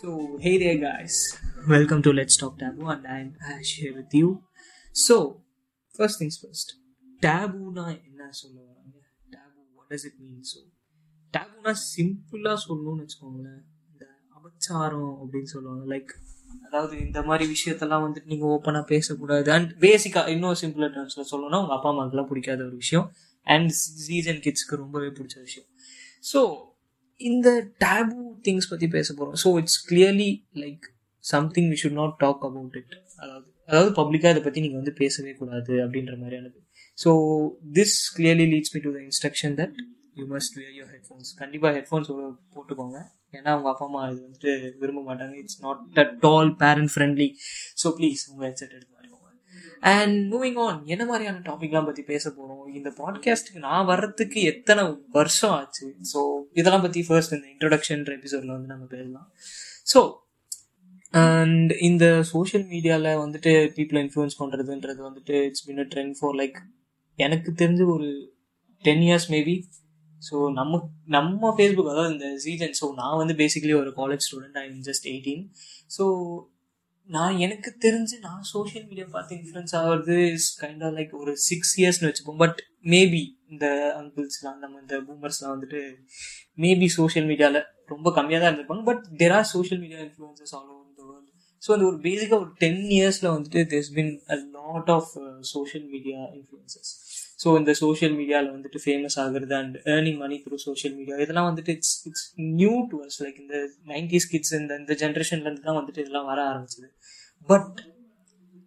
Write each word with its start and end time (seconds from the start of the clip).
So, 0.00 0.10
hey 0.40 0.56
there, 0.58 0.76
guys. 0.78 1.14
Welcome 1.66 2.02
to 2.02 2.10
Let's 2.10 2.36
Talk 2.36 2.58
Taboo, 2.58 2.88
and 2.88 3.06
I'm 3.06 3.34
Ash 3.44 3.74
here 3.74 3.94
with 3.94 4.12
you. 4.12 4.28
So, 4.94 5.16
first 5.94 6.18
things 6.20 6.36
first. 6.38 6.68
டேபுனா 7.22 7.84
என்ன 7.98 8.28
சொல்ல 8.38 8.56
வராங்க 8.60 8.96
taboo 9.34 9.58
what 9.74 9.88
does 9.92 10.04
it 10.08 10.18
mean 10.20 10.44
so 10.50 10.58
டேபுனா 11.34 11.72
சிம்பிளாக 11.84 12.56
சொல்லணும்னு 12.64 13.02
வச்சுக்கோங்களேன் 13.04 13.60
இந்த 13.90 14.04
அபச்சாரம் 14.38 15.12
அப்படின்னு 15.20 15.50
சொல்லுவாங்க 15.54 15.84
லைக் 15.92 16.12
அதாவது 16.66 16.94
இந்த 17.06 17.20
மாதிரி 17.28 17.46
விஷயத்தெல்லாம் 17.54 18.04
வந்துட்டு 18.06 18.32
நீங்கள் 18.32 18.52
ஓப்பனாக 18.54 18.86
பேசக்கூடாது 18.94 19.52
அண்ட் 19.56 19.70
பேசிக்காக 19.84 20.34
இன்னும் 20.36 20.58
சிம்பிளாக 20.62 20.90
டேர்ம்ஸில் 20.96 21.30
சொல்லணும்னா 21.32 21.60
உங்கள் 21.64 21.76
அப்பா 21.78 21.90
அம்மாவுக்குலாம் 21.92 22.30
பிடிக்காத 22.32 22.62
ஒரு 22.70 22.76
விஷயம் 22.84 23.06
அண்ட் 23.46 23.72
சீசன் 24.06 24.42
கிட்ஸ்க்கு 24.46 24.82
ரொம்பவே 24.84 25.10
பிடிச்ச 25.18 25.36
விஷயம் 25.48 25.68
ஸோ 26.32 26.40
இந்த 27.20 27.48
டேபு 27.84 28.18
திங்ஸ் 28.46 28.70
பற்றி 28.70 28.88
பேச 28.96 29.08
போகிறோம் 29.14 29.38
so 29.44 29.50
it's 29.60 29.80
clearly 29.90 30.30
like 30.64 30.86
something 31.24 31.68
we 31.72 31.78
should 31.82 31.98
not 32.02 32.16
talk 32.16 32.44
about 32.48 32.76
it 32.80 32.94
அதாவது 33.22 33.48
அதாவது 33.68 33.90
பப்ளிக்காக 34.00 34.32
இதை 34.34 34.42
பற்றி 34.44 34.60
நீங்கள் 34.60 34.80
வந்து 34.82 34.94
பேசவே 35.02 35.32
கூடாது 35.40 35.74
அப்படின்ற 35.84 36.14
மாதிரியானது 36.22 36.58
so 36.98 37.10
this 37.78 37.96
clearly 38.16 38.46
leads 38.54 38.74
me 38.74 38.80
to 38.86 38.92
the 38.96 39.00
instruction 39.08 39.56
that 39.60 39.76
you 40.20 40.24
must 40.34 40.54
wear 40.58 40.76
your 40.80 40.92
headphones 40.94 41.30
கண்டிப்பாக 41.42 41.72
ஹெட்ஃபோன்ஸ் 41.78 42.10
போட்டுக்கோங்க. 42.54 42.98
ஏன்னா 43.36 43.50
அவங்க 43.54 43.68
அப்பா 43.72 43.84
அம்மா 43.88 44.00
இது 44.10 44.20
வந்துட்டு 44.26 44.52
விரும்ப 44.80 45.00
மாட்டாங்க. 45.08 45.34
It's 45.42 45.60
not 45.66 45.82
at 46.04 46.24
all 46.32 46.50
parent 46.62 46.92
friendly 46.94 47.28
so 47.82 47.88
please 47.98 48.22
உங்கள் 48.30 48.46
ஹெட்செட் 48.48 48.74
எடுத்து 48.76 48.96
அண்ட் 49.80 50.34
மூவிங் 50.34 50.58
ஆன் 50.58 50.86
என்ன 50.86 51.04
மாதிரியான 51.04 51.38
டாபிக்லாம் 51.38 51.84
பற்றி 51.84 52.02
பேச 52.02 52.30
போகிறோம் 52.30 52.74
இந்த 52.74 52.90
பாட்காஸ்ட்டுக்கு 52.90 53.58
நான் 53.58 53.86
வர்றதுக்கு 53.86 54.40
எத்தனை 54.42 54.96
வருஷம் 55.08 55.50
ஆச்சு? 55.50 55.94
ஸோ 56.14 56.18
இதெல்லாம் 56.52 56.82
பற்றி 56.82 57.02
ஃபர்ஸ்ட் 57.02 57.32
இந்த 57.32 57.46
இன்ட்ரடக்ஷன்ற 57.46 58.12
எபிசோடில் 58.18 58.50
வந்து 58.50 58.66
நம்ம 58.66 58.84
பேசலாம். 58.84 59.32
ஸோ 59.94 60.00
அண்ட் 61.10 61.70
இந்த 61.70 62.22
சோஷியல் 62.22 62.64
மீடியாவில் 62.64 63.20
வந்துட்டு 63.20 63.52
பீப்புளை 63.76 64.00
இன்ஃப்ளூயன்ஸ் 64.04 64.38
பண்ணுறதுன்றது 64.38 65.00
வந்துட்டு 65.08 65.44
it's 65.44 65.64
been 65.64 65.78
a 65.78 65.82
trend 65.82 66.14
for 66.20 66.36
like 66.36 66.58
எனக்கு 67.16 67.52
தெரிஞ்சு 67.56 67.86
ஒரு 67.86 68.32
டென் 68.84 69.00
இயர்ஸ் 69.00 69.28
மேபி 69.30 69.64
ஸோ 70.30 70.52
நம்ம 70.52 70.90
நம்ம 71.06 71.56
ஃபேஸ்புக் 71.58 71.90
அதாவது 71.90 72.12
இந்த 72.12 72.38
சீசன் 72.38 72.74
ஸோ 72.80 72.94
நான் 72.94 73.16
வந்து 73.16 73.34
பேசிக்கலி 73.34 73.74
ஒரு 73.74 73.90
college 73.96 74.26
student 74.30 74.58
I 74.58 74.68
just 74.68 75.06
eighteen 75.06 75.44
so 75.98 76.04
நான் 77.10 77.38
எனக்கு 77.38 77.70
தெரிஞ்சு 77.84 78.16
நான் 78.20 78.42
சோஷியல் 78.50 78.86
மீடியா 78.86 79.06
பார்த்து 79.10 79.36
இன்ஃப்ளூயன்ஸ் 79.36 79.74
ஆகிறது 79.76 80.16
இஸ் 80.32 80.48
கைண்ட் 80.60 80.82
ஆஃப் 80.84 80.96
லைக் 80.98 81.14
ஒரு 81.20 81.32
சிக்ஸ் 81.46 81.72
இயர்ஸ்னு 81.80 82.08
வச்சுப்போம் 82.10 82.40
பட் 82.42 82.58
மேபி 82.84 83.22
இந்த 83.50 83.66
அங்கிள்ஸ்லாம் 84.00 84.60
நம்ம 84.60 84.80
இந்த 84.80 84.96
பூமர்ஸ்லாம் 85.08 85.54
வந்துட்டு 85.54 85.80
மேபி 86.58 86.88
சோஷியல் 86.96 87.26
மீடியாவில் 87.26 87.60
ரொம்ப 87.86 88.08
கம்மியாக 88.16 88.40
தான் 88.40 88.50
இருந்திருப்பாங்க. 88.50 88.84
But 88.84 89.02
there 89.22 89.34
are 89.38 89.48
social 89.54 89.80
media 89.80 90.00
influencers 90.00 90.54
all 90.54 90.68
over 90.68 90.96
the 90.96 91.04
world 91.04 91.28
so 91.62 91.70
அந்த 91.72 91.84
ஒரு 91.84 91.98
பேசிக்காக 92.02 92.40
ஒரு 92.40 92.52
டென் 92.58 92.82
இயர்ஸில் 92.98 93.32
வந்துட்டு 93.34 93.62
there's 93.72 93.92
been 93.92 94.12
a 94.28 94.38
lot 94.58 94.90
of 94.90 95.10
social 95.52 95.86
media 95.86 96.20
influencers 96.38 96.92
so 97.40 97.48
இந்த 97.58 97.72
சோஷியல் 97.82 98.14
மீடியாவில் 98.20 98.50
வந்துட்டு 98.54 98.78
ஃபேமஸ் 98.84 99.16
ஆகுறது 99.22 99.54
and 99.60 99.76
earning 99.94 100.18
money 100.22 100.36
through 100.44 100.56
social 100.64 100.94
media 100.98 101.16
இதெல்லாம் 101.24 101.48
வந்துட்டு 101.50 101.72
it's 101.76 101.94
it's 102.08 102.26
new 102.58 102.74
to 102.90 102.98
us 103.06 103.18
like 103.24 103.38
இந்த 103.44 103.58
நைன்டிஸ் 103.92 104.28
கிட்ஸ் 104.32 104.54
இந்த 104.60 104.74
இந்த 104.82 104.94
ஜென்ரேஷன்லேருந்து 105.02 105.66
தான் 105.68 105.78
வந்துட்டு 105.80 106.02
இதெல்லாம் 106.04 106.28
வர 106.32 106.40
ஆரம்பிச்சது. 106.50 106.88
பட் 107.48 107.78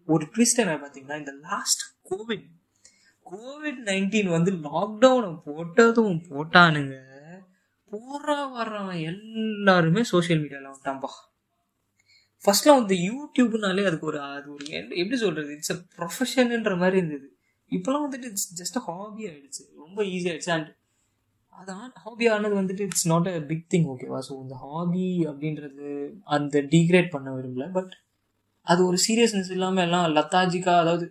ஒரு 0.08 0.26
ட்விஸ்ட் 0.34 0.62
என்ன 0.64 0.76
பார்த்தீங்கன்னா 0.84 1.18
இந்த 1.24 1.34
லாஸ்ட் 1.50 1.84
கோவிட் 2.10 2.48
கோவிட் 3.26 3.82
நைன்டீன் 3.92 4.32
வந்து 4.38 4.52
லாக்டவுனை 4.68 5.30
போட்டதும் 5.48 6.20
போட்டானுங்க. 6.32 6.96
போறா 7.92 8.38
வர்றவன் 8.58 9.02
எல்லாருமே 9.12 10.02
சோஷியல் 10.14 10.42
மீடியாவில் 10.44 10.70
வந்துட்டான்பா. 10.72 11.12
ஃபர்ஸ்ட்லாம் 12.44 12.80
வந்து 12.82 12.96
யூடியூப்னாலே 13.10 13.84
அதுக்கு 13.90 14.10
ஒரு 14.12 14.20
அது 14.30 14.48
ஒரு 14.56 14.66
எப்படி 15.02 15.18
சொல்றது? 15.26 15.50
இட்ஸ் 15.58 15.74
அ 15.76 15.80
ப்ரொஃபஷன்ன்ற 15.98 16.74
மாதிரி 16.82 16.98
இருந்தது. 17.02 17.28
இப்போலாம் 17.78 18.06
வந்துட்டு 18.06 18.30
இட்ஸ் 18.32 18.50
ஜஸ்ட் 18.62 18.78
ஹாபி 18.88 19.24
ஆகிடுச்சு 19.30 19.64
ரொம்ப 19.78 20.00
ஈஸி 20.14 20.28
ஆகிடுச்சு 20.32 20.54
அண்ட் 20.58 20.70
அதான் 21.58 21.90
ஹாபி 22.04 22.26
ஆனது 22.28 22.56
வந்துட்டு 22.62 22.84
it's 22.88 23.08
not 23.08 23.28
a 23.28 23.42
big 23.50 23.68
thing 23.74 23.88
ஓகேவா 23.94 24.20
ஸோ 24.30 24.34
இந்த 24.44 24.56
ஹாபி 24.56 25.08
அப்படின்றது 25.30 25.90
அந்த 26.36 26.62
டீக்ரேட் 26.74 27.10
பண்ண 27.10 27.30
விரும்பல. 27.32 27.66
பட் 27.72 27.94
அது 28.62 28.82
ஒரு 28.86 28.98
சீரியஸ்னஸ் 29.08 29.52
இல்லாமல் 29.52 29.86
எல்லாம் 29.86 30.08
லத்தாஜிக்கா 30.16 30.74
அதாவது 30.80 31.06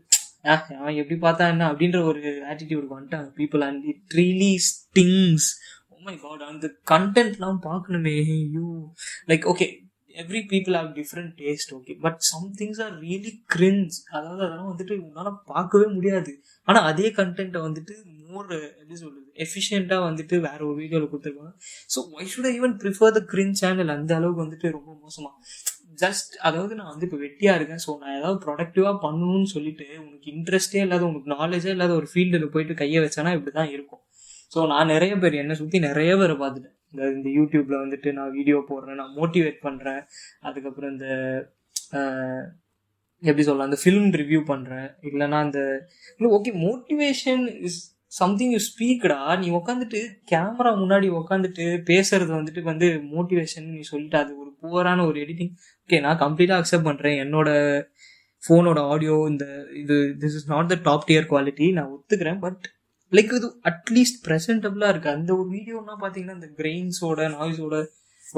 அவன் 0.78 0.98
எப்படி 1.00 1.16
பார்த்தா 1.20 1.44
என்ன? 1.48 1.64
அப்படின்ற 1.72 1.98
ஒரு 2.02 2.22
ஆட்டிடியூடுக்கு 2.50 2.96
வந்துட்டாங்க 2.98 3.28
people 3.40 3.62
and 3.68 3.84
it 3.84 4.14
really 4.14 4.52
stings 4.70 5.48
my 6.02 6.14
god 6.18 6.40
அந்த 6.42 6.66
கண்டென்ட்லாம் 6.90 7.58
பார்க்கணுமே. 7.68 8.14
ஐயோ 8.36 8.68
like 9.28 9.44
okay 9.52 9.66
every 10.22 10.40
people 10.52 10.76
have 10.78 10.88
different 10.98 11.32
taste 11.40 11.72
okay 11.76 11.94
but 12.04 12.18
some 12.30 12.46
things 12.60 12.80
are 12.84 12.94
really 13.04 13.32
cringe 13.54 13.98
அதாவது 14.16 14.42
அதெல்லாம் 14.46 14.70
வந்துட்டு 14.72 14.94
உன்னால் 15.06 15.38
பார்க்கவே 15.52 15.86
முடியாது. 15.96 16.32
ஆனால் 16.68 16.86
அதே 16.90 17.08
கண்டென்ட்டை 17.18 17.62
வந்துட்டு 17.66 17.94
மோர் 18.30 18.48
எப்படி 18.58 18.96
சொல்கிறது 19.02 19.28
எஃபிஷியண்ட்டாக 19.44 20.06
வந்துட்டு 20.08 20.34
வேற 20.46 20.58
ஒரு 20.68 20.76
வீடியோவில் 20.82 21.10
கொடுத்துருக்காங்க 21.12 21.52
so 21.94 21.98
why 22.16 22.30
should 22.34 22.48
I 22.50 22.54
even 22.58 22.74
prefer 22.82 23.14
the 23.18 23.22
cringe 23.32 23.56
channel 23.62 23.94
அந்த 23.96 24.12
அளவுக்கு 24.18 24.44
வந்துட்டு 24.44 24.68
ரொம்ப 24.76 24.90
மோசமாக 25.04 25.34
ஜஸ்ட் 26.02 26.34
அதாவது 26.48 26.72
நான் 26.78 26.92
வந்து 26.92 27.06
இப்போ 27.08 27.18
வெட்டியாக 27.24 27.58
இருக்கேன். 27.58 27.82
ஸோ 27.84 27.90
நான் 28.02 28.14
ஏதாவது 28.18 28.38
ப்ரொடக்டிவாக 28.44 28.94
பண்ணணும்னு 29.04 29.48
சொல்லிட்டு 29.54 29.86
உனக்கு 30.04 30.28
இன்ட்ரெஸ்டே 30.34 30.80
இல்லாத 30.86 31.04
உனக்கு 31.10 31.34
நாலேஜே 31.36 31.72
இல்லாத 31.76 31.92
ஒரு 32.00 32.08
ஃபீல்டில் 32.12 32.52
போயிட்டு 32.54 32.74
கையை 32.82 33.00
வச்சானா 33.04 33.32
இப்படி 33.36 33.52
தான் 33.58 33.72
இருக்கும். 33.76 34.02
ஸோ 34.54 34.60
நான் 34.72 34.90
நிறைய 34.94 35.12
பேர் 35.22 35.40
என்னை 35.42 35.54
சுற்றி 35.60 35.78
நிறைய 35.88 36.12
பேரை 36.20 36.36
பார்த்துட்டேன். 36.42 36.76
இந்த 36.92 37.04
இந்த 37.10 37.28
யூடியூப்ல 37.30 37.76
வந்துட்டு 37.82 38.10
நான் 38.12 38.34
வீடியோ 38.34 38.58
போடுறேன் 38.68 39.00
நான் 39.02 39.16
மோட்டிவேட் 39.16 39.58
பண்ணுறேன் 39.62 40.02
அதுக்கப்புறம் 40.42 40.92
இந்த 40.94 41.08
எப்படி 43.22 43.44
சொல்லலாம் 43.44 43.70
அந்த 43.70 43.80
ஃபிலிம் 43.82 44.10
ரிவ்யூ 44.20 44.40
பண்ணுறேன் 44.46 44.86
இல்லைன்னா 45.08 45.40
அந்த 45.40 45.60
இல்லை 46.16 46.30
okay 46.30 46.52
motivation 46.62 47.44
is 47.60 47.80
something 48.12 48.52
you 48.52 48.60
ஸ்பீக்கடா 48.64 49.18
நீ 49.38 49.46
உட்காந்துட்டு 49.50 50.00
கேமரா 50.30 50.70
முன்னாடி 50.80 51.06
உட்காந்துட்டு 51.20 51.66
பேசுறது 51.86 52.32
வந்துட்டு 52.32 52.62
வந்து 52.62 52.88
மோட்டிவேஷன் 53.12 53.68
நீ 53.70 53.82
சொல்லிட்டு 53.86 54.18
அது 54.18 54.32
ஒரு 54.38 54.50
புவரான 54.60 55.04
ஒரு 55.06 55.18
எடிட்டிங் 55.20 55.52
ஓகே 55.82 56.00
நான் 56.00 56.20
கம்ப்ளீட்டாக 56.20 56.60
அக்செப்ட் 56.60 56.88
பண்ணுறேன் 56.90 57.16
என்னோட 57.22 57.50
ஃபோனோட 58.42 58.80
ஆடியோ 58.88 59.16
இந்த 59.32 59.44
இது 59.82 59.96
this 60.22 60.36
is 60.36 60.48
not 60.48 60.70
the 60.70 60.78
top 60.82 61.08
tier 61.08 61.30
quality 61.30 61.66
நான் 61.72 61.92
ஒத்துக்கிறேன் 61.92 62.40
பட் 62.40 62.62
லைக் 63.16 63.32
இது 63.38 63.48
அட்லீஸ்ட் 63.70 64.22
ப்ரெசன்டபுளாக 64.26 64.92
இருக்குது 64.92 65.16
அந்த 65.16 65.30
ஒரு 65.40 65.48
வீடியோனா 65.56 65.96
பார்த்தீங்கன்னா 66.04 66.38
இந்த 66.40 66.50
கிரெயின்ஸோட 66.60 67.28
நாய்ஸோட 67.34 67.76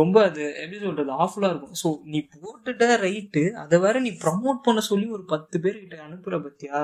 ரொம்ப 0.00 0.16
அது 0.28 0.42
எப்படி 0.60 0.78
சொல்கிறது 0.84 1.10
ஆஃபுல்லாக 1.24 1.52
இருக்கும். 1.52 1.76
ஸோ 1.80 1.88
நீ 2.12 2.18
போட்டுட்ட 2.36 2.84
ரைட்டு 3.04 3.42
அதை 3.62 3.76
வேற 3.84 3.96
நீ 4.06 4.10
ப்ரமோட் 4.22 4.58
பண்ண 4.66 4.80
சொல்லி 4.88 5.06
ஒரு 5.16 5.24
பத்து 5.32 5.56
பேர்கிட்ட 5.64 5.96
அனுப்புகிற 6.06 6.38
பத்தியா? 6.46 6.80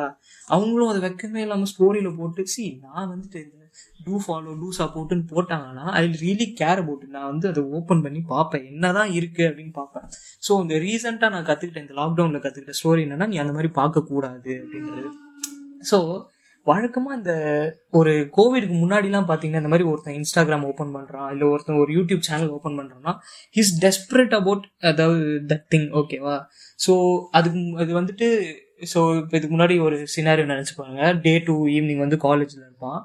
அவங்களும் 0.56 0.90
அதை 0.92 1.00
வைக்கவே 1.06 1.40
இல்லாமல் 1.46 1.70
ஸ்டோரியில் 1.72 2.18
போட்டு 2.20 2.44
சி 2.54 2.64
நான் 2.84 3.10
வந்துட்டு 3.12 3.40
இந்த 3.46 3.64
டூ 4.06 4.14
ஃபாலோ 4.24 4.52
டூ 4.60 4.68
சப்போர்ட்டுன்னு 4.80 5.26
போட்டாங்கன்னா 5.34 5.86
ஐ 5.98 6.02
ரியலி 6.24 6.46
கேர் 6.60 6.82
அபவுட் 6.82 7.04
நான் 7.16 7.30
வந்து 7.32 7.46
அதை 7.52 7.62
ஓப்பன் 7.78 8.04
பண்ணி 8.06 8.20
பார்ப்பேன். 8.34 8.66
என்னதான் 8.72 9.12
இருக்கு 9.18 9.42
அப்படின்னு 9.48 9.74
பார்ப்பேன். 9.80 10.06
ஸோ 10.46 10.60
இந்த 10.64 10.76
ரீசெண்டாக 10.86 11.34
நான் 11.36 11.48
கற்றுக்கிட்டேன் 11.50 11.86
இந்த 11.86 11.96
லாக்டவுனில் 12.02 12.44
கற்றுக்கிட்ட 12.44 12.80
ஸ்டோரி 12.80 13.02
என்னன்னா 13.06 13.28
நீ 13.32 13.38
அந்த 13.44 13.54
மாதிரி 13.58 13.72
பார்க்கக்கூடாது 13.80 14.52
அப்படின்றது. 14.62 15.10
ஸோ 15.90 15.98
வழக்கமாக 16.66 17.16
அந்த 17.16 17.32
ஒரு 17.90 18.30
கோவிடுக்கு 18.36 18.74
முன்னாடிலாம் 18.74 19.28
பார்த்தீங்கன்னா 19.28 19.62
இந்த 19.62 19.68
மாதிரி 19.68 19.88
ஒருத்தன் 19.88 20.16
இன்ஸ்டாகிராம் 20.16 20.66
ஓப்பன் 20.66 20.94
பண்ணுறான் 20.94 21.30
இல்லை 21.32 21.48
ஒருத்தன் 21.48 21.76
ஒரு 21.76 21.92
யூடியூப் 21.92 22.18
சேனல் 22.18 22.48
ஓப்பன் 22.48 22.78
பண்ணுறான்னா 22.78 23.14
ஹிஸ் 23.56 23.74
டெஸ்பரேட் 23.80 24.34
அபவுட் 24.34 24.66
அதாவது 24.80 25.22
தட் 25.46 25.66
திங் 25.68 25.88
ஓகேவா 25.92 26.36
ஸோ 26.86 26.94
அதுக்கு 27.30 27.62
அது 27.76 28.00
வந்துட்டு 28.00 28.28
ஸோ 28.94 29.00
இப்போ 29.16 29.36
இதுக்கு 29.36 29.54
முன்னாடி 29.56 29.74
ஒரு 29.80 29.96
சினாரியோ 30.16 30.46
நினச்சிப்பாங்க 30.46 31.20
டே 31.20 31.32
டூ 31.38 31.54
ஈவினிங் 31.66 31.98
வந்து 31.98 32.16
காலேஜில் 32.16 32.62
இருப்பான். 32.62 33.00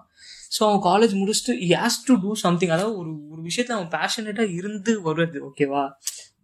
ஸோ 0.57 0.61
அவன் 0.63 0.83
காலேஜ் 0.83 1.13
முடிச்சுட்டு 1.15 1.53
ஹேஸ் 1.71 1.97
டு 2.07 2.13
டூ 2.15 2.33
சம்திங் 2.35 2.69
அதாவது 2.69 2.97
ஒரு 2.97 3.11
ஒரு 3.29 3.41
விஷயத்த 3.41 3.71
அவன் 3.71 3.91
பேஷனேட்டாக 3.91 4.53
இருந்து 4.53 5.01
வருது 5.01 5.39
ஓகேவா 5.49 5.83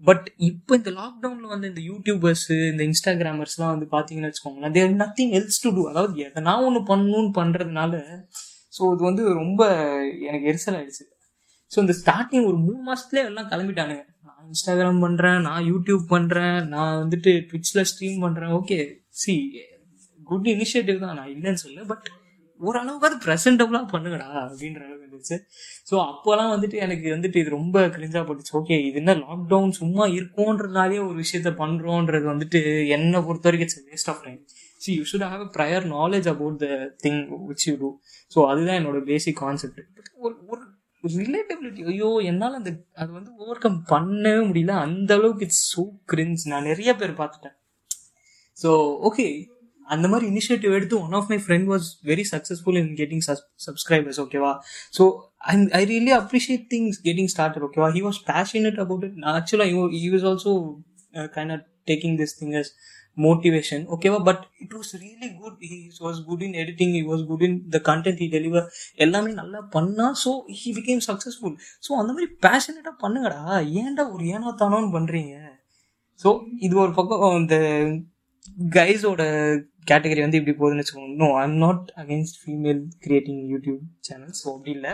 பட் 0.07 0.25
இப்போ 0.49 0.71
இந்த 0.79 0.91
லாக்டவுனில் 0.99 1.51
வந்து 1.53 1.67
இந்த 1.71 1.81
யூடியூபர்ஸ் 1.89 2.47
இந்த 2.71 2.81
இன்ஸ்டாகிராமர்ஸ்லாம் 2.89 3.73
வந்து 3.75 3.87
பார்த்தீங்கன்னு 3.95 4.29
வச்சுக்கோங்களேன் 4.29 4.75
there 4.77 4.95
nothing 5.03 5.33
else 5.39 5.61
to 5.63 5.71
do 5.77 5.83
அதாவது 5.91 6.23
எதனா 6.27 6.53
ஒன்று 6.67 6.81
பண்ணணும்னு 6.91 7.31
பண்ணுறதுனால 7.39 7.93
ஸோ 8.75 8.81
இது 8.93 9.03
வந்து 9.09 9.23
ரொம்ப 9.41 9.61
எனக்கு 10.27 10.45
எரிசல் 10.51 10.77
ஆயிடுச்சு. 10.79 11.05
ஸோ 11.71 11.77
இந்த 11.83 11.93
ஸ்டார்டிங் 11.99 12.45
ஒரு 12.51 12.57
மூணு 12.67 12.79
மாதத்துலேயே 12.87 13.23
எல்லாம் 13.29 13.49
கிளம்பிட்டானுங்க. 13.51 14.03
நான் 14.27 14.45
இன்ஸ்டாகிராம் 14.51 15.03
பண்ணுறேன் 15.05 15.39
நான் 15.47 15.67
யூடியூப் 15.71 16.05
பண்ணுறேன் 16.15 16.57
நான் 16.73 16.97
வந்துட்டு 17.01 17.31
ட்விட்ச்சில் 17.49 17.87
ஸ்ட்ரீம் 17.91 18.17
பண்ணுறேன் 18.25 18.53
ஓகே 18.59 18.79
சி 19.21 19.35
குட் 20.29 20.49
இனிஷியேட்டிவ் 20.55 21.03
தான். 21.05 21.15
நான் 21.19 21.31
இல்லைன்னு 21.35 21.63
சொல்ல 21.65 21.83
பட் 21.91 22.07
ஓரளவுக்காவது 22.61 23.17
ப்ரெசன்டபுளாக 23.25 23.85
பண்ணுங்கடா 23.93 24.27
அப்படின்ற 24.43 24.81
அளவுக்கு 24.87 25.07
இருந்துச்சு. 25.07 25.37
ஸோ 25.89 25.95
அப்போலாம் 26.09 26.51
வந்துட்டு 26.55 26.77
எனக்கு 26.85 27.07
வந்துட்டு 27.15 27.37
இது 27.43 27.49
ரொம்ப 27.49 27.85
கிழிஞ்சா 27.95 28.21
போட்டுச்சு. 28.27 28.53
ஓகே 28.59 28.77
இது 28.87 28.99
என்ன 29.03 29.15
லாக்டவுன் 29.23 29.73
சும்மா 29.81 30.05
இருக்கோன்றதுனாலே 30.17 30.99
ஒரு 31.07 31.15
விஷயத்த 31.23 31.51
பண்ணுறோன்றது 31.61 32.27
வந்துட்டு 32.33 32.61
என்னை 32.97 33.21
பொறுத்த 33.29 33.47
வரைக்கும் 33.49 33.69
it's 33.69 33.81
waste 33.91 34.11
of 34.13 34.23
time 34.25 34.39
so 34.83 34.89
you 34.97 35.05
should 35.11 35.27
have 35.29 35.41
a 35.47 35.49
prior 35.57 35.87
knowledge 35.97 36.27
about 36.33 36.59
the 36.65 36.67
thing 37.03 37.19
which 37.49 37.65
you 37.69 37.75
do 37.75 37.89
so 38.35 38.39
அதுதான் 38.51 38.79
என்னோட 38.81 39.01
பேசிக் 39.03 39.41
கான்செப்ட் 39.43 39.81
ஒரு 40.25 40.35
ஒரு 40.49 40.61
ரிலேட்டபிலிட்டி 41.03 41.83
ஐயோ 41.91 42.09
என்னால் 42.31 42.57
அந்த 42.57 42.71
அது 42.93 43.11
வந்து 43.11 43.31
ஓவர் 43.37 43.57
கம் 43.57 43.77
பண்ணவே 43.89 44.41
முடியல. 44.49 44.73
அந்த 44.85 45.11
அளவுக்கு 45.17 45.45
இட்ஸ் 45.45 45.63
ஸோ 45.73 45.83
கிரிஞ்ச் 46.11 46.43
நான் 46.45 46.63
நிறைய 46.63 46.91
பேர் 46.95 47.13
பார்த்துட்டேன். 47.21 47.55
ஸோ 48.57 48.69
ஓகே 49.09 49.25
அந்த 49.87 50.07
மாதிரி 50.07 50.25
இனிஷியேட்டிவ் 50.31 50.73
எடுத்து 50.73 50.95
one 51.01 51.13
of 51.13 51.29
my 51.29 51.37
friend 51.37 51.67
was 51.71 51.87
very 52.03 52.25
successful 52.31 52.77
in 52.77 52.93
getting 52.95 53.23
subscribers 53.67 54.19
ஓகேவா 54.19 54.51
so 54.97 55.05
and 55.45 55.67
I 55.71 55.83
really 55.85 56.13
appreciate 56.21 56.65
things 56.71 57.01
getting 57.01 57.31
started 57.35 57.65
ஓகேவா 57.69 57.89
he 57.91 58.01
was 58.01 58.21
passionate 58.27 58.79
about 58.79 59.05
it 59.09 59.19
ஆக்சுவலாக 59.35 59.91
he 59.97 60.09
was 60.09 60.25
also 60.31 60.53
kind 61.35 61.53
of 61.57 61.65
taking 61.87 62.17
this 62.17 62.35
thing 62.41 62.55
as 62.55 62.71
motivation 63.17 63.83
ஓகேவா 63.95 64.19
but 64.23 64.43
it 64.59 64.73
was 64.73 64.91
really 65.01 65.29
good 65.39 65.57
he 65.71 65.79
was 66.01 66.19
good 66.25 66.43
in 66.43 66.53
editing 66.53 66.93
he 66.93 67.01
was 67.07 67.25
good 67.25 67.41
in 67.41 67.57
the 67.69 67.81
content 67.85 68.17
he 68.17 68.27
deliver 68.27 68.67
எல்லாமே 68.95 69.31
நல்லா 69.31 69.61
பண்ணா 69.71 70.05
so 70.23 70.31
he 70.59 70.71
became 70.71 71.03
successful 71.07 71.55
so 71.87 71.91
அந்த 71.93 72.11
மாதிரி 72.13 72.29
பேஷனட்டாக 72.41 72.95
பண்ணுங்கடா. 73.03 73.41
ஏன்டா 73.81 74.05
ஒரு 74.13 74.23
ஏனா 74.25 74.53
தானோன்னு 74.61 74.91
பண்ணுறீங்க 74.91 75.35
ஸோ 76.19 76.31
இது 76.59 76.75
ஒரு 76.75 76.93
பக்கம் 76.93 77.37
இந்த 77.41 77.57
கைஸோட 78.75 79.21
கேட்டகரி 79.87 80.21
வந்து 80.25 80.39
இப்படி 80.39 80.53
போகுதுன்னு 80.59 80.83
வச்சுக்கோங்க. 80.83 81.13
No 81.23 81.29
I'm 81.43 81.57
not 81.63 81.85
against 82.01 82.37
female 82.41 82.81
creating 83.05 83.41
YouTube 83.53 83.81
channels 84.07 84.41
so 84.43 84.47
அப்படி 84.55 84.71
இல்லை. 84.77 84.91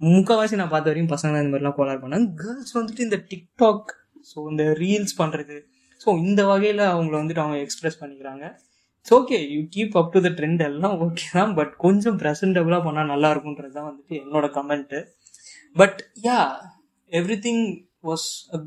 முக்கால்வாசி 0.00 0.58
நான் 0.60 0.72
பார்த்த 0.74 0.90
வரையும் 0.90 1.12
பசங்க 1.14 1.40
இந்த 1.42 1.52
மாதிரிலாம் 1.52 1.76
கோலார் 1.78 2.02
பண்ணாங்க. 2.02 2.28
கேர்ள்ஸ் 2.42 2.74
வந்துட்டு 2.78 3.06
இந்த 3.08 3.18
டிக்டாக் 3.30 3.90
ஸோ 4.30 4.38
இந்த 4.52 4.64
ரீல்ஸ் 4.82 5.14
பண்ணுறது 5.22 5.56
ஸோ 6.00 6.08
இந்த 6.24 6.40
வகையில் 6.50 6.82
அவங்கள 6.92 7.14
வந்துட்டு 7.20 7.42
அவங்க 7.44 7.58
எக்ஸ்பிரஸ் 7.64 8.00
பண்ணிக்கிறாங்க. 8.02 8.44
It's 9.00 9.14
okay 9.18 9.36
you 9.54 9.60
keep 9.74 9.94
up 10.00 10.12
to 10.14 10.20
the 10.26 10.30
trend 10.38 10.62
எல்லாம் 10.68 10.94
ஓகே 11.04 11.26
தான் 11.38 11.52
பட் 11.58 11.72
கொஞ்சம் 11.84 12.16
ப்ரெசன்டபுளாக 12.22 12.82
பண்ணால் 12.86 13.10
நல்லா 13.12 13.28
இருக்குன்றது 13.34 13.72
தான் 13.78 13.88
வந்துட்டு 13.90 14.14
என்னோட 14.24 14.46
comment 14.56 15.00
but 15.76 15.98
ya 16.26 16.38
everything 17.46 17.64
was 18.08 18.26
a 18.52 18.58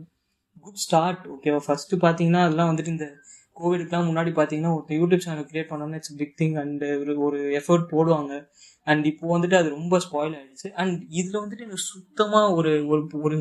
good 0.66 0.82
start 0.86 1.24
ஓகேவா 1.34 1.62
ஃபஸ்ட்டு 1.68 2.02
பார்த்தீங்கன்னா 2.06 2.42
அதெல்லாம் 2.46 2.70
வந்துட்டு 2.72 2.94
இந்த 2.96 3.08
கோவிடுக்குலாம் 3.56 4.08
முன்னாடி 4.10 4.32
பார்த்தீங்கன்னா 4.38 4.72
ஒரு 4.78 4.98
யூடியூப் 5.02 5.24
சேனல் 5.26 5.48
கிரியேட் 5.52 5.72
பண்ணோம்னா 5.72 6.00
இட்ஸ் 6.00 6.16
பிக் 6.22 6.36
திங் 6.42 6.56
அண்ட் 6.62 6.84
ஒரு 7.02 7.14
ஒரு 7.28 7.40
எஃபர்ட் 7.60 7.88
போடுவாங்க. 7.94 8.34
அண்ட் 8.88 9.06
இப்போ 9.12 9.26
வந்துட்டு 9.36 9.58
அது 9.62 9.70
ரொம்ப 9.78 9.96
ஸ்பாயில் 10.06 10.36
ஆயிடுச்சு. 10.40 10.70
அண்ட் 10.82 11.02
இதில் 11.20 11.42
வந்துட்டு 11.44 11.66
எனக்கு 11.68 11.88
சுத்தமாக 11.94 12.54
ஒரு 12.60 12.72
ஒரு 12.92 13.02
ஒரு 13.28 13.40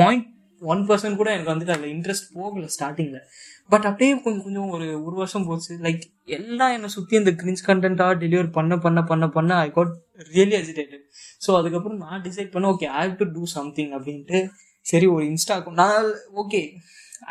பாயிண்ட் 0.00 0.26
ஒன் 0.62 0.82
பர்சன்ட் 0.88 1.18
கூட 1.20 1.30
எனக்கு 1.36 1.52
வந்துட்டு 1.52 1.74
அதில் 1.74 1.92
இன்ட்ரெஸ்ட் 1.94 2.28
போகல 2.34 2.66
ஸ்டார்டிங்கில் 2.76 3.24
பட் 3.72 3.86
அப்படியே 3.88 4.12
கொஞ்சம் 4.24 4.44
கொஞ்சம் 4.44 4.70
ஒரு 4.76 4.86
ஒரு 5.04 5.16
வருஷம் 5.20 5.46
போச்சு. 5.46 5.72
லைக் 5.86 6.02
எல்லாம் 6.36 6.72
என்னை 6.72 6.88
சுற்றி 6.88 7.14
இந்த 7.16 7.32
கிரிஞ்ச் 7.40 7.62
கண்டென்ட்டாக 7.66 8.14
டெலிவர் 8.22 8.50
பண்ண 8.50 8.78
பண்ண 8.78 9.02
பண்ண 9.02 9.28
பண்ண 9.28 9.54
I 9.66 9.70
got 9.70 9.92
really 10.34 10.56
agitated 10.60 11.04
so 11.46 11.50
அதுக்கப்புறம் 11.58 12.00
நான் 12.04 12.22
டிசைட் 12.22 12.50
பண்ண 12.50 12.70
okay 12.70 12.88
I 12.98 13.00
have 13.06 13.16
to 13.16 13.26
do 13.32 13.44
something 13.56 13.92
அப்படின்ட்டு. 13.98 14.40
சரி 14.86 15.06
ஒரு 15.06 15.24
இன்ஸ்டா 15.24 15.54
நான் 15.82 16.08
okay 16.42 16.60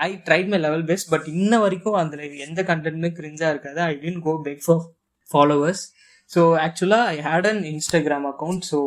I 0.08 0.10
tried 0.28 0.50
my 0.54 0.60
level 0.66 0.86
best 0.92 1.10
but 1.14 1.28
இன்ன 1.36 1.60
வரைக்கும் 1.64 1.98
அதில் 2.02 2.40
எந்த 2.48 2.62
கண்டென்ட்மே 2.70 3.10
கிரிஞ்சாக 3.20 3.54
இருக்காது. 3.54 3.80
I 3.90 3.94
tend 4.04 4.22
go 4.28 4.34
beg 4.48 4.64
for 4.66 4.84
followers 5.30 5.84
so 6.32 6.42
ஆக்சுவலாக 6.66 7.14
I 7.14 7.18
had 7.30 7.48
an 7.52 7.64
Instagram 7.72 8.28
account 8.32 8.64
so 8.72 8.78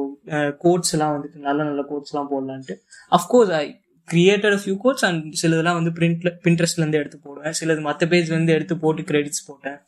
கோட்ஸ்லாம் 0.64 1.14
வந்துட்டு 1.16 1.40
நல்ல 1.48 1.60
நல்ல 1.70 1.82
கோட்ஸ்லாம் 1.90 2.30
போடலான்ட்டு. 2.32 2.76
Of course 3.18 3.52
I 3.62 3.64
created 4.08 4.56
few 4.62 4.76
quotes 4.84 5.04
and 5.08 5.22
சிலதெல்லாம் 5.42 5.78
வந்து 5.80 5.92
பிரிண்ட்ல 5.98 6.30
பின்ட்ரெஸ்ட்லேருந்து 6.46 7.00
எடுத்து 7.02 7.18
போடுவேன். 7.26 7.56
சிலது 7.60 7.82
மற்ற 7.88 8.06
பேஜ்லேருந்து 8.12 8.56
எடுத்து 8.58 8.74
போட்டு 8.84 9.02
கிரெடிட்ஸ் 9.10 9.46
போட்டேன். 9.48 9.78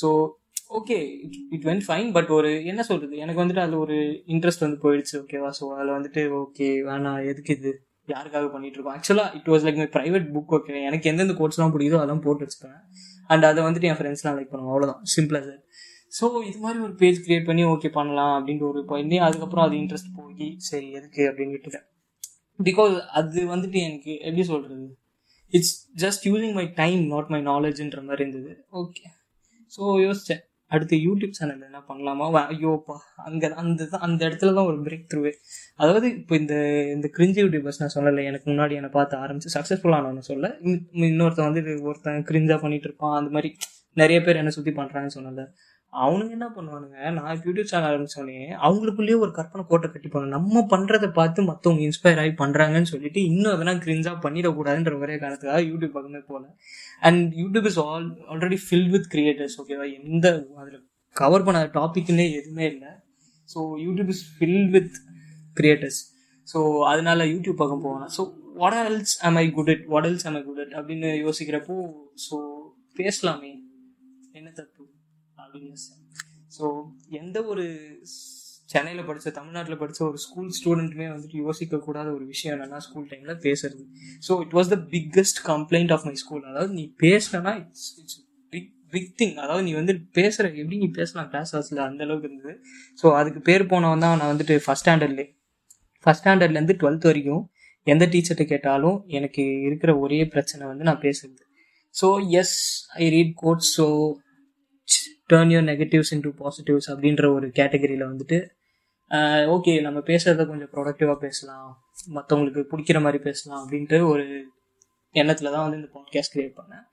So 0.00 0.08
okay 0.78 0.96
it 1.54 1.64
went 1.68 1.84
fine 1.86 2.10
but 2.16 2.28
ஒரு 2.38 2.50
என்ன 2.70 2.82
சொல்கிறது 2.88 3.22
எனக்கு 3.24 3.42
வந்துட்டு 3.42 3.62
அதில் 3.62 3.82
ஒரு 3.84 3.96
இன்ட்ரெஸ்ட் 4.34 4.64
வந்து 4.66 4.78
போயிடுச்சு 4.84 5.14
ஓகேவா 5.22 5.50
ஸோ 5.58 5.64
அதில் 5.76 5.96
வந்துட்டு 5.96 6.22
ஓகே 6.42 6.68
வேணாம் 6.88 7.20
எதுக்கு 7.30 7.54
இது? 7.58 7.72
யாருக்காக 8.14 8.48
பண்ணிட்டு 8.52 8.76
இருக்கோம் 8.78 8.96
ஆக்சுவலாக 8.96 9.36
it 9.38 9.48
was 9.52 9.64
like 9.66 9.80
my 9.82 9.88
private 9.96 10.26
book 10.34 10.52
okay 10.56 10.82
எனக்கு 10.88 11.10
எந்தெந்த 11.10 11.34
கோட்ஸ்லாம் 11.40 11.72
பிடிக்குதோ 11.74 11.98
அதெல்லாம் 12.00 12.24
போட்டு 12.26 12.46
வச்சுப்பேன். 12.46 12.78
அண்ட் 13.26 13.44
அதை 13.44 13.64
வந்துட்டு 13.64 13.88
என் 13.90 13.98
ஃப்ரெண்ட்ஸ்லாம் 14.00 14.36
லைக் 14.38 14.52
பண்ணுவோம் 14.52 14.72
அவ்வளோதான் 14.74 15.02
சிம்பிளாக 15.16 15.44
சார் 15.48 15.62
ஸோ 16.18 16.24
இது 16.48 16.58
மாதிரி 16.58 16.78
ஒரு 16.84 16.94
பேஜ் 16.94 17.18
கிரியேட் 17.26 17.48
பண்ணி 17.48 17.64
ஓகே 17.64 17.88
பண்ணலாம் 17.98 18.34
அப்படின்ற 18.38 18.64
ஒரு 18.70 18.80
பாயிண்ட் 18.84 19.16
அதுக்கப்புறம் 19.26 19.66
அது 19.66 19.76
இன்ட்ரெஸ்ட் 19.82 20.12
போகி 20.18 20.48
சரி 20.68 20.88
எதுக்கு 20.90 21.22
அப்படின்னு 21.30 21.54
விட்டுட்டேன். 21.56 21.86
பிகாஸ் 22.58 22.94
அது 23.20 23.40
வந்துட்டு 23.54 23.78
எனக்கு 23.88 24.12
எப்படி 24.18 24.42
சொல்கிறது 24.42 24.88
it's 25.52 25.76
just 26.04 26.24
using 26.30 26.52
my 26.52 26.66
time 26.82 27.02
not 27.06 27.30
my 27.34 27.40
நாலேஜ்ன்ற 27.42 28.02
மாதிரி 28.08 28.22
இருந்தது. 28.28 28.52
ஓகே 28.82 29.04
ஸோ 29.72 29.82
யோசித்தேன் 30.06 30.42
அடுத்து 30.70 30.96
யூடியூப் 30.98 31.36
சேனல் 31.38 31.64
என்ன 31.64 31.80
பண்ணலாமா? 31.88 32.26
ஐயோப்பா 32.48 32.96
அங்கே 33.24 33.48
அந்த 33.62 33.88
அந்த 34.00 34.20
இடத்துல 34.28 34.54
தான் 34.54 34.68
ஒரு 34.70 34.78
பிரேக் 34.82 35.08
த்ரூவே 35.12 35.32
அதாவது 35.76 36.08
இப்போ 36.14 36.36
இந்த 36.36 36.54
இந்த 36.94 37.10
கிரிஞ்சி 37.16 37.40
யூடியூபர்ஸ் 37.40 37.80
நான் 37.80 37.94
சொல்லலை 37.94 38.24
எனக்கு 38.24 38.48
முன்னாடி 38.50 38.74
என்னை 38.74 38.90
பார்த்து 38.90 39.16
ஆரம்பிச்சு 39.16 39.54
சக்ஸஸ்ஃபுல்லானவனு 39.54 40.24
சொல்ல 40.24 40.48
இன்னொருத்தன் 41.08 41.48
வந்து 41.50 41.62
ஒருத்தன் 41.82 42.26
கிரிஞ்சாக 42.30 42.60
பண்ணிட்டு 42.60 42.88
இருப்பான் 42.88 43.16
அந்த 43.16 43.30
மாதிரி 43.30 43.50
நிறைய 43.96 44.18
பேர் 44.22 44.36
என்னை 44.36 44.52
சுற்றி 44.52 44.72
பண்ணுறாங்கன்னு 44.72 45.16
சொன்னல 45.16 45.44
அவனுங்க 45.92 46.32
என்ன 46.36 46.48
பண்ணுவானுங்க? 46.56 46.98
நான் 47.16 47.40
யூடியூப் 47.46 47.70
சேனல் 47.70 47.88
ஆரம்பிச்சோடனே 47.90 48.36
அவங்களுக்குள்ளேயே 48.66 49.16
ஒரு 49.24 49.32
கற்பனை 49.38 49.62
கோட்டை 49.70 49.88
கட்டிப்பாங்க. 49.94 50.28
நம்ம 50.36 50.62
பண்றதை 50.72 51.08
பார்த்து 51.18 51.42
மற்றவங்க 51.48 51.82
இன்ஸ்பயர் 51.86 52.20
ஆகி 52.22 52.32
பண்றாங்கன்னு 52.42 52.90
சொல்லிட்டு 52.92 53.20
இன்னும் 53.30 53.52
அதெல்லாம் 53.54 53.80
கிரிஞ்சா 53.84 54.12
பண்ணிடக்கூடாதுன்ற 54.24 54.92
ஒரே 55.02 55.16
காரணத்துக்காக 55.22 55.62
யூடியூப் 55.70 55.96
பக்கமே 55.96 56.22
போல. 56.30 56.44
And 57.08 57.24
YouTube 57.42 57.68
is 57.70 57.80
all 57.86 58.08
already 58.32 58.58
fill 58.66 58.88
with 58.94 59.08
creators 59.14 59.56
ஓகேவா 59.62 59.86
எந்த 60.00 60.26
அதில் 60.62 60.80
கவர் 61.16 61.46
பண்ணாத 61.48 61.70
டாபிக்னே 61.78 62.26
எதுவுமே 62.40 62.66
இல்லை. 62.74 62.92
So 63.48 63.60
YouTube 63.86 64.12
is 64.14 64.24
fill 64.34 64.68
with 64.76 64.94
creators 65.56 66.00
so 66.48 66.58
அதனால 66.92 67.24
யூடியூப் 67.32 67.60
பக்கம் 67.62 67.84
போவேன் 67.86 68.10
so 68.16 68.22
what 68.62 68.76
else 68.90 69.16
am 69.26 69.38
I 69.42 69.46
good 69.56 69.72
it 69.74 69.84
what 69.94 70.06
else 70.10 70.26
am 70.30 70.36
I 70.40 70.42
good 70.46 70.62
it 70.64 70.74
அப்படின்னு 70.78 71.10
யோசிக்கிறப்போ 71.26 71.76
ஸோ 72.26 72.36
பேசலாமே. 73.00 73.50
அப்படின்னு 75.50 75.78
ஸோ 76.56 76.64
எந்த 77.20 77.38
ஒரு 77.52 77.64
சென்னையில் 78.68 79.06
படித்த 79.06 79.30
தமிழ்நாட்டில் 79.36 79.78
படித்த 79.78 80.00
ஒரு 80.08 80.18
ஸ்கூல் 80.24 80.50
ஸ்டூடெண்ட்டுமே 80.56 81.06
வந்துட்டு 81.12 81.38
யோசிக்கக்கூடாத 81.44 82.08
ஒரு 82.16 82.24
விஷயம் 82.32 82.52
என்னன்னா 82.56 82.78
ஸ்கூல் 82.86 83.06
டைமில் 83.10 83.40
பேசுறது. 83.46 83.84
So 84.26 84.32
it 84.44 84.54
was 84.58 84.70
the 84.74 84.76
biggest 84.92 85.40
complaint 85.48 85.92
of 85.96 86.04
my 86.08 86.14
school 86.22 86.44
அதாவது 86.50 86.72
நீ 86.78 86.84
பேசினா 87.04 87.52
it's 87.62 87.88
it's 88.02 88.18
big 88.52 88.70
big 88.92 89.10
thing 89.20 89.34
அதாவது 89.42 89.64
நீ 89.68 89.72
வந்து 89.80 89.94
பேசுகிற 90.18 90.46
எப்படி 90.60 90.78
நீ 90.84 90.88
பேசலாம் 91.00 91.28
கிளாஸ் 91.32 91.52
ஹாஸில் 91.56 91.82
அந்த 91.88 92.04
அளவுக்கு 92.06 92.28
இருந்தது. 92.30 92.54
ஸோ 93.02 93.06
அதுக்கு 93.20 93.42
பேர் 93.50 93.70
போனவன் 93.72 94.04
தான் 94.06 94.16
நான் 94.22 94.32
வந்துட்டு 94.34 94.56
ஃபஸ்ட் 94.66 94.84
ஸ்டாண்டர்ட்லே 94.84 95.26
ஃபஸ்ட் 96.06 96.22
ஸ்டாண்டர்ட்லேருந்து 96.24 96.78
டுவெல்த் 96.82 97.08
வரைக்கும் 97.10 97.44
எந்த 97.86 98.04
டீச்சர்கிட்ட 98.12 98.44
கேட்டாலும் 98.54 98.98
எனக்கு 99.18 99.42
இருக்கிற 99.68 99.90
ஒரே 99.98 100.20
பிரச்சனை 100.34 100.62
வந்து 100.72 100.84
நான் 100.90 101.04
பேசுறது. 101.06 101.42
So 101.94 102.08
yes 102.40 102.56
I 103.04 103.06
read 103.16 103.32
quote 103.42 103.64
so 103.76 103.86
turn 105.32 105.52
your 105.54 105.68
negatives 105.70 106.12
into 106.16 106.30
positives 106.42 106.88
அப்படின்ற 106.92 107.24
ஒரு 107.36 107.48
கேட்டகரியில் 107.58 108.10
வந்துட்டு 108.10 108.38
ஓகே 109.54 109.72
நம்ம 109.86 109.98
பேசுகிறத 110.10 110.42
கொஞ்சம் 110.50 110.70
ப்ரொடக்டிவாக 110.74 111.18
பேசலாம். 111.24 111.70
மற்றவங்களுக்கு 112.16 112.62
பிடிக்கிற 112.72 112.98
மாதிரி 113.04 113.18
பேசலாம் 113.28 113.60
அப்படின்ட்டு 113.62 113.98
ஒரு 114.12 114.24
எண்ணத்தில் 115.14 115.52
தான் 115.54 115.64
வந்து 115.64 115.78
இந்த 115.80 115.90
பாட்காஸ்ட் 115.96 116.32
க்ரியேட் 116.34 116.58
பண்ணேன். 116.60 116.84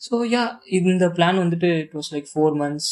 ஸோ 0.00 0.14
யா 0.34 0.42
இந்த 0.78 1.08
பிளான் 1.16 1.40
வந்துட்டு 1.44 1.70
it 1.84 1.96
was 1.98 2.10
like 2.14 2.28
four 2.32 2.56
months 2.62 2.90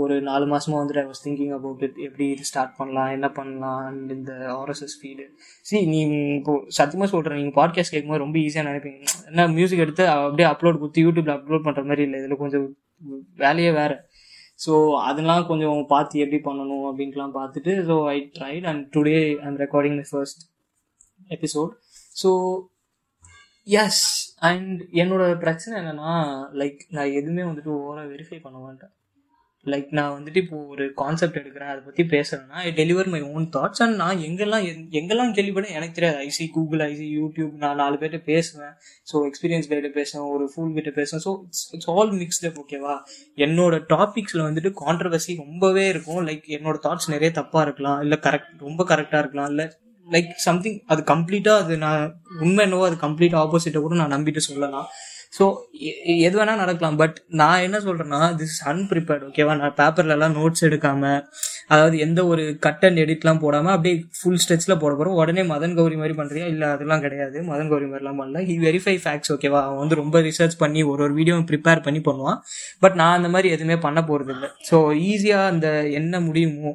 ஒரு 0.00 0.14
நாலு 0.28 0.46
மாதமாக 0.52 0.80
வந்துட்டு 0.80 1.02
I 1.02 1.06
was 1.10 1.22
thinking 1.26 1.52
about 1.58 1.82
it 1.86 1.98
எப்படி 2.06 2.24
இது 2.32 2.48
ஸ்டார்ட் 2.48 2.74
பண்ணலாம் 2.78 3.12
என்ன 3.16 3.28
பண்ணலாம் 3.38 3.78
அண்ட் 3.90 4.10
இந்த 4.16 4.32
ஆர்எஸ்எஸ் 4.56 4.96
ஃபீடு 5.00 5.24
சி 5.68 5.80
நீ 5.92 6.00
இப்போ 6.38 6.54
சத்தியமாக 6.78 7.08
சொல்கிறேன் 7.14 7.38
நீங்கள் 7.40 7.56
பாட்காஸ்ட் 7.60 7.94
கேட்கும்போது 7.94 8.22
ரொம்ப 8.24 8.38
ஈஸியாக 8.46 8.68
நினைப்பீங்க. 8.70 9.00
என்ன 9.30 9.46
மியூசிக் 9.56 9.84
எடுத்து 9.86 10.04
அப்படியே 10.16 10.48
அப்லோட் 10.52 10.80
கொடுத்து 10.82 11.04
யூடியூப்ல 11.06 11.36
அப்லோட் 11.38 11.66
பண்ணுற 11.68 11.84
மாதிரி 11.90 12.04
இல்லை. 12.08 12.20
இதில் 12.22 12.42
கொஞ்சம் 12.42 12.66
வேலையே 13.34 13.70
வேறு. 13.70 13.96
ஸோ 14.66 14.98
அதெல்லாம் 15.02 15.46
கொஞ்சம் 15.46 15.86
பார்த்து 15.86 16.18
எப்படி 16.18 16.38
பண்ணணும் 16.44 16.86
அப்படின்ட்டுலாம் 16.88 17.36
பார்த்துட்டு 17.36 17.72
so 17.88 18.06
I 18.06 18.30
tried 18.38 18.66
and 18.66 18.96
today 18.96 19.38
I'm 19.46 19.58
recording 19.58 19.94
my 19.94 20.04
first 20.10 20.42
episode 21.28 21.72
so 22.22 22.60
yes 23.64 24.36
and 24.38 24.80
என்னோட 24.80 25.38
பிரச்சனை 25.38 25.80
என்னன்னா 25.80 26.12
லைக் 26.60 26.80
நான் 26.88 27.10
எதுவுமே 27.10 27.42
வந்துட்டு 27.42 27.72
ஓவராக 27.78 28.08
வெரிஃபை 28.14 28.40
பண்ண 28.40 28.58
மாட்டேன். 28.58 28.92
லைக் 29.72 29.90
நான் 29.98 30.14
வந்துட்டு 30.16 30.40
இப்போ 30.44 30.58
ஒரு 30.72 30.84
கான்செப்ட் 31.00 31.38
எடுக்கிறேன் 31.40 31.70
அதை 31.72 31.80
பற்றி 31.86 32.04
பேசுறேன்னா 32.14 32.58
I 32.66 32.70
deliver 32.80 33.08
my 33.14 33.20
own 33.34 33.46
thoughts 33.56 33.82
and 33.84 33.96
நான் 34.02 34.22
எங்கெல்லாம் 34.28 34.64
எங்கெல்லாம் 35.00 35.32
கேள்விப்பட 35.38 35.66
எனக்கு 35.78 35.96
தெரியாது. 35.98 36.18
ஐசி 36.28 36.46
கூகுள் 36.56 36.84
ஐசி 36.90 37.08
யூடியூப் 37.20 37.52
நான் 37.64 37.80
நாலு 37.82 37.98
பேர்கிட்ட 38.02 38.20
பேசுவேன். 38.32 38.74
ஸோ 39.10 39.24
எக்ஸ்பீரியன்ஸ் 39.30 39.68
கிட்ட 39.72 39.90
பேசுவேன் 39.98 40.28
ஒரு 40.34 40.46
ஃபுல் 40.52 40.76
கிட்ட 40.78 40.92
பேசுவேன். 41.00 41.24
So 41.26 41.32
it's 41.48 41.66
it's 41.76 41.90
all 41.94 42.14
mixed 42.22 42.52
ஓகேவா 42.62 42.94
என்னோட 43.46 43.82
டாபிக்ஸில் 43.94 44.46
வந்துட்டு 44.48 44.72
கான்ட்ரவர்சி 44.84 45.34
ரொம்பவே 45.44 45.84
இருக்கும். 45.94 46.22
லைக் 46.30 46.48
என்னோட 46.58 46.78
தாட்ஸ் 46.86 47.12
நிறைய 47.16 47.32
தப்பாக 47.40 47.66
இருக்கலாம் 47.68 48.00
இல்லை 48.06 48.18
கரெக்ட் 48.28 48.66
ரொம்ப 48.68 48.84
கரெக்டாக 48.92 49.22
இருக்கலாம் 49.24 49.50
இல்லை 49.54 49.66
லைக் 50.06 50.30
சம்திங் 50.44 50.76
அது 50.92 51.00
கம்ப்ளீட்டாக 51.10 51.62
அது 51.62 51.74
நான் 51.82 52.02
உண்மை 52.44 52.62
என்னவோ 52.66 52.84
அது 52.88 52.96
கம்ப்ளீட் 53.06 53.34
ஆப்போசிட்டை 53.40 53.80
கூட 53.84 53.96
நான் 54.00 54.14
நம்பிட்டு 54.14 54.42
சொல்லலாம். 54.46 54.86
ஸோ 55.32 55.44
எது 56.26 56.34
வேணா 56.38 56.54
நடக்கலாம். 56.60 56.96
பட் 57.00 57.16
நான் 57.40 57.64
என்ன 57.66 57.78
சொல்றேன்னா 57.78 58.20
திஸ் 58.40 58.56
அன்பிரிப்பேர்ட் 58.70 59.24
ஓகேவா 59.28 59.54
நான் 59.60 59.74
பேப்பர்லலாம் 59.80 60.36
நோட்ஸ் 60.38 60.64
எடுக்காம 60.68 61.02
அதாவது 61.72 61.96
எந்த 61.98 62.20
ஒரு 62.26 62.44
கட் 62.66 62.84
அண்ட் 62.88 63.00
எடிட்லாம் 63.04 63.40
போடாம 63.44 63.72
அப்படியே 63.74 63.96
ஃபுல் 64.18 64.40
ஸ்ட்ரெச்சில் 64.44 64.78
போட 64.82 64.92
போகிறோம் 64.94 65.18
உடனே 65.20 65.42
மதன் 65.52 65.76
கௌரி 65.78 65.96
மாதிரி 66.02 66.16
பண்ணுறியா 66.20 66.46
இல்லை 66.54 66.68
அதெல்லாம் 66.76 67.04
கிடையாது. 67.06 67.38
மதன் 67.50 67.70
கௌரி 67.72 67.88
மாதிரிலாம் 67.90 68.20
பண்ணல. 68.22 68.42
ஹி 68.50 68.56
வெரிஃபை 68.66 68.96
ஃபேக்ட்ஸ் 69.04 69.32
ஓகேவா 69.36 69.60
அவன் 69.66 69.82
வந்து 69.82 70.00
ரொம்ப 70.02 70.22
ரிசர்ச் 70.28 70.56
பண்ணி 70.64 70.82
ஒரு 70.92 71.02
ஒரு 71.08 71.14
வீடியோ 71.20 71.36
ப்ரிப்பேர் 71.52 71.84
பண்ணி 71.88 72.02
பண்ணுவான். 72.08 72.40
பட் 72.84 72.98
நான் 73.02 73.16
அந்த 73.20 73.30
மாதிரி 73.36 73.50
எதுவுமே 73.56 73.78
பண்ண 73.86 74.02
போகிறது 74.04 74.34
இல்லை 74.36 74.50
ஸோ 74.70 74.78
ஈஸியாக 75.12 75.52
அந்த 75.54 75.68
என்ன 76.00 76.20
முடியுமோ 76.20 76.72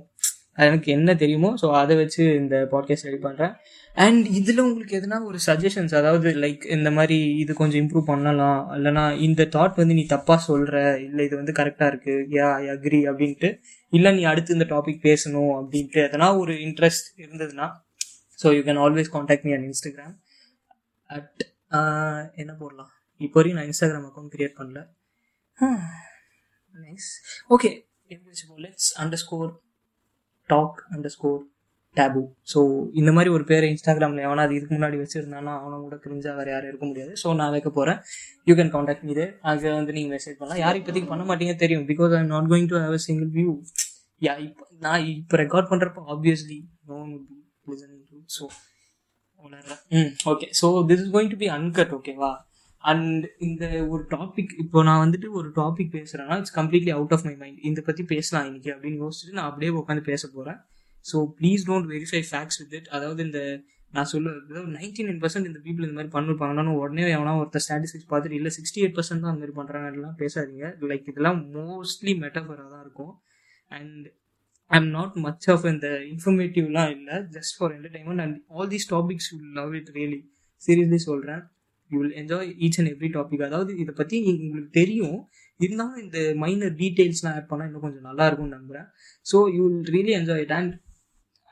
எனக்கு 0.68 0.90
என்ன 0.92 1.12
தெரியுமோ 1.16 1.50
ஸோ 1.62 1.68
அதை 1.82 1.94
வச்சு 1.96 2.24
இந்த 2.42 2.56
பாட்காஸ்ட் 2.72 3.08
ரெடி 3.08 3.20
பண்ணுறேன் 3.28 3.54
அண்ட் 3.96 4.26
இதில் 4.38 4.62
உங்களுக்கு 4.66 4.96
எதுனா 5.00 5.18
ஒரு 5.30 5.40
சஜஷன்ஸ் 5.48 5.94
அதாவது 6.00 6.30
லைக் 6.44 6.64
இந்த 6.76 6.90
மாதிரி 6.98 7.18
இது 7.42 7.52
கொஞ்சம் 7.60 7.82
இம்ப்ரூவ் 7.84 8.06
பண்ணலாம். 8.12 8.62
இல்லைனா 8.76 9.04
இந்த 9.26 9.48
தாட் 9.56 9.80
வந்து 9.82 9.98
நீ 10.00 10.04
தப்பாக 10.14 10.40
சொல்கிற 10.48 10.78
இல்லை 11.08 11.24
இது 11.28 11.36
வந்து 11.42 11.54
கரெக்டாக 11.60 11.92
இருக்குது 11.92 12.26
யா 12.38 12.48
ஐ 12.62 12.66
அக்ரி 12.76 13.02
அப்படின்ட்டு. 13.12 13.50
இல்லை 13.98 14.12
நீ 14.18 14.24
அடுத்து 14.32 14.58
இந்த 14.58 14.68
டாபிக் 14.74 15.06
பேசணும் 15.10 15.54
அப்படின்ட்டு 15.60 16.02
எதனா 16.08 16.30
ஒரு 16.42 16.56
இன்ட்ரெஸ்ட் 16.68 17.10
இருந்ததுன்னா 17.24 17.68
so 18.44 18.56
you 18.58 18.64
can 18.70 18.82
always 18.86 19.14
contact 19.16 19.48
me 19.48 19.54
on 19.58 19.68
Instagram 19.70 20.16
at 21.10 21.44
என்ன 22.42 22.52
போடலாம்? 22.62 22.92
இப்போ 23.22 23.38
வரையும் 23.40 23.58
நான் 23.60 23.70
இன்ஸ்டாகிராம் 23.72 24.08
அக்கௌண்ட் 24.10 24.34
கிரியேட் 24.36 24.60
பண்ணல. 24.60 24.82
Nice 26.86 27.10
okay 27.56 27.72
let's 28.66 28.92
underscore 29.24 29.52
talk 30.50 30.80
underscore 31.18 31.42
taboo 31.96 32.22
so 32.54 32.60
இந்த 33.00 33.12
மாதிரி 33.16 33.30
ஒரு 33.36 33.44
பேரை 33.50 33.68
இன்ஸ்டாகிராமில் 33.74 34.24
எவனா 34.26 34.44
அது 34.48 34.56
இதுக்கு 34.58 34.76
முன்னாடி 34.78 34.98
வச்சுருந்தானா 35.02 35.54
அவனை 35.62 35.78
கூட 35.86 35.98
கிரிஞ்சா 36.04 36.32
வேறு 36.40 36.52
யாரும் 36.54 36.70
இருக்க 36.72 36.86
முடியாது. 36.92 37.14
ஸோ 37.22 37.36
நான் 37.40 37.54
வைக்க 37.56 37.70
போகிறேன் 37.70 38.00
யூ 38.50 38.56
கேன் 38.60 38.74
காண்டாக்ட் 38.76 39.06
மீது 39.10 39.26
அங்கே 39.50 39.70
வந்து 39.78 39.96
நீங்கள் 39.98 40.14
மெசேஜ் 40.16 40.38
பண்ணலாம். 40.40 40.62
யார் 40.64 40.80
இப்போதைக்கு 40.82 41.12
பண்ண 41.12 41.26
மாட்டீங்க 41.30 41.56
தெரியும். 41.64 41.86
Because 41.92 42.14
I 42.18 42.22
am 42.24 42.34
not 42.36 42.50
going 42.54 42.70
to 42.74 42.80
have 42.84 42.96
a 43.00 43.02
single 43.08 43.30
view 43.38 43.52
ya 44.22 44.34
இப்போ 44.48 44.66
நான் 44.82 45.06
இப்போ 45.14 45.38
ரெக்கார்ட் 45.44 45.70
பண்ணுறப்போ 45.72 46.02
obviously 46.16 46.60
no 46.90 46.98
be 47.06 47.36
listening 47.72 48.04
to 48.12 48.20
so 48.38 48.46
hmm 49.98 50.12
okay 50.32 50.48
so 50.60 50.68
this 50.90 51.02
is 51.04 51.14
going 51.16 51.32
to 51.32 51.40
be 51.42 51.48
uncut 51.56 51.94
ஓகேவா 51.98 52.32
அண்ட் 52.84 53.26
இந்த 53.48 53.64
ஒரு 53.94 54.04
டாபிக் 54.14 54.54
இப்போ 54.64 54.80
நான் 54.88 55.02
வந்துட்டு 55.04 55.28
ஒரு 55.40 55.50
topic 55.60 55.92
பேசுகிறேன்னா 55.98 56.36
it's 56.42 56.56
completely 56.60 56.92
out 56.96 57.14
of 57.16 57.26
my 57.28 57.34
mind 57.42 57.60
இந்த 57.70 57.82
பற்றி 57.82 58.04
பேசலாம் 58.14 58.48
இன்னைக்கு 58.50 58.72
அப்படின்னு 58.74 59.02
யோசிச்சுட்டு 59.04 59.38
நான் 59.38 59.50
அப்படியே 59.50 59.72
உட்காந்து 59.82 60.04
பேச 60.12 60.24
போகிறேன் 60.28 60.60
so 61.06 61.18
please 61.40 61.64
don't 61.70 61.88
verify 61.94 62.22
facts 62.30 62.60
with 62.62 62.76
it 62.80 62.90
அதாவது 62.96 63.22
இந்த 63.28 63.40
நான் 63.94 64.10
சொல்ல 64.12 64.30
நைன்டி 64.78 65.02
நைன் 65.08 65.20
பர்சன்ட் 65.24 65.48
இந்த 65.50 65.60
பீப்புள் 65.66 65.86
இந்த 65.88 65.98
மாதிரி 65.98 66.12
பண்ணிருப்பாங்கன்னா 66.16 66.74
உடனே 66.80 67.04
எவனா 67.16 67.34
ஒருத்தர் 67.42 67.64
ஸ்டாட்டிஸ்டிக்ஸ் 67.66 68.10
பார்த்துட்டு 68.12 68.38
இல்லை 68.40 68.52
சிக்ஸ்டி 68.56 68.80
எயிட் 68.84 68.96
பர்சன்ட் 68.98 69.24
தான் 69.24 69.32
அந்த 69.32 69.42
மாதிரி 69.42 69.56
பண்ணுறாங்கலாம் 69.60 70.16
பேசாதீங்க. 70.22 70.66
லைக் 70.92 71.10
இதெல்லாம் 71.12 71.40
மோஸ்ட்லி 71.58 72.14
மெட்டஃபராக 72.24 72.68
தான் 72.74 72.84
இருக்கும். 72.86 73.14
And 73.72 74.06
I 74.72 74.78
am 74.82 74.90
not 74.98 75.16
much 75.26 75.48
of 75.54 75.66
இந்த 75.74 75.88
இன்ஃபர்மேட்டிவ்லாம் 76.12 76.92
இல்லை 76.96 77.18
just 77.36 77.56
for 77.58 77.74
entertainment 77.76 78.24
and 78.26 78.38
all 78.56 78.72
these 78.74 78.88
topics 78.94 79.28
you 79.34 79.38
love 79.60 79.74
it 79.80 79.92
really 79.98 80.20
seriously 80.64 81.00
சொல்கிறேன் 81.10 81.44
you 81.92 82.00
will 82.02 82.16
enjoy 82.22 82.50
each 82.66 82.80
and 82.82 82.92
every 82.94 83.10
topic 83.18 83.46
அதாவது 83.50 83.72
இதை 83.84 83.94
பற்றி 83.94 84.18
உங்களுக்கு 84.36 84.72
தெரியும். 84.80 85.20
இருந்தாலும் 85.60 86.00
இந்த 86.06 86.20
மைனர் 86.44 86.74
டீட்டெயில்ஸ்லாம் 86.82 87.36
ஆட் 87.40 87.50
பண்ணால் 87.52 87.70
இன்னும் 87.70 87.86
கொஞ்சம் 87.86 88.08
நல்லா 88.10 88.26
இருக்கும்னு 88.30 88.58
நம்புகிறேன் 88.58 88.88
so 89.26 89.38
you 89.58 89.62
will 89.68 89.92
really 89.96 90.14
enjoy 90.20 90.44
it 90.46 90.56
and 90.60 90.74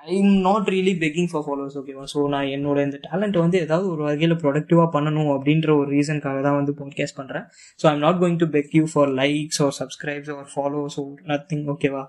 I 0.04 0.14
am 0.18 0.36
not 0.42 0.70
really 0.74 0.94
begging 1.02 1.30
for 1.32 1.44
followers 1.46 1.76
ஓகேவா 1.80 2.04
ஸோ 2.12 2.20
நான் 2.28 2.48
என்னோட 2.54 2.78
இந்த 2.84 2.98
டேலண்ட்டை 3.04 3.40
வந்து 3.40 3.58
ஏதாவது 3.60 3.86
ஒரு 3.90 4.02
வகையில் 4.04 4.36
ப்ரொடக்டிவாக 4.42 4.88
பண்ணணும் 4.94 5.32
அப்படின்ற 5.34 5.70
ஒரு 5.76 5.90
ரீசனுக்காக 5.92 6.40
தான் 6.42 6.58
வந்து 6.58 6.74
பாட்காஸ்ட் 6.80 7.18
பண்ணுறேன் 7.20 7.46
so 7.80 7.88
I'm 7.92 8.02
not 8.06 8.20
going 8.22 8.40
to 8.40 8.48
beg 8.56 8.72
you 8.80 8.84
for 8.94 9.12
likes 9.20 9.60
or 9.66 9.76
subscribes 9.80 10.32
or 10.36 10.48
followers 10.54 10.98
oh 11.02 11.06
nothing 11.32 11.66
ஓகேவா 11.74 12.04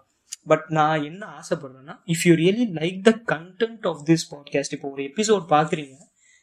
பட் 0.47 0.65
நான் 0.71 1.05
என்ன 1.05 1.23
ஆசைப்படுறேன்னா 1.39 1.97
if 2.07 2.25
you 2.29 2.35
really 2.35 2.67
like 2.81 2.99
the 3.03 3.13
content 3.33 3.87
of 3.87 4.03
this 4.09 4.27
podcast 4.33 4.75
இப்போ 4.75 4.89
ஒரு 4.91 5.03
எபிசோட் 5.11 5.47
பார்க்குறீங்க 5.51 5.97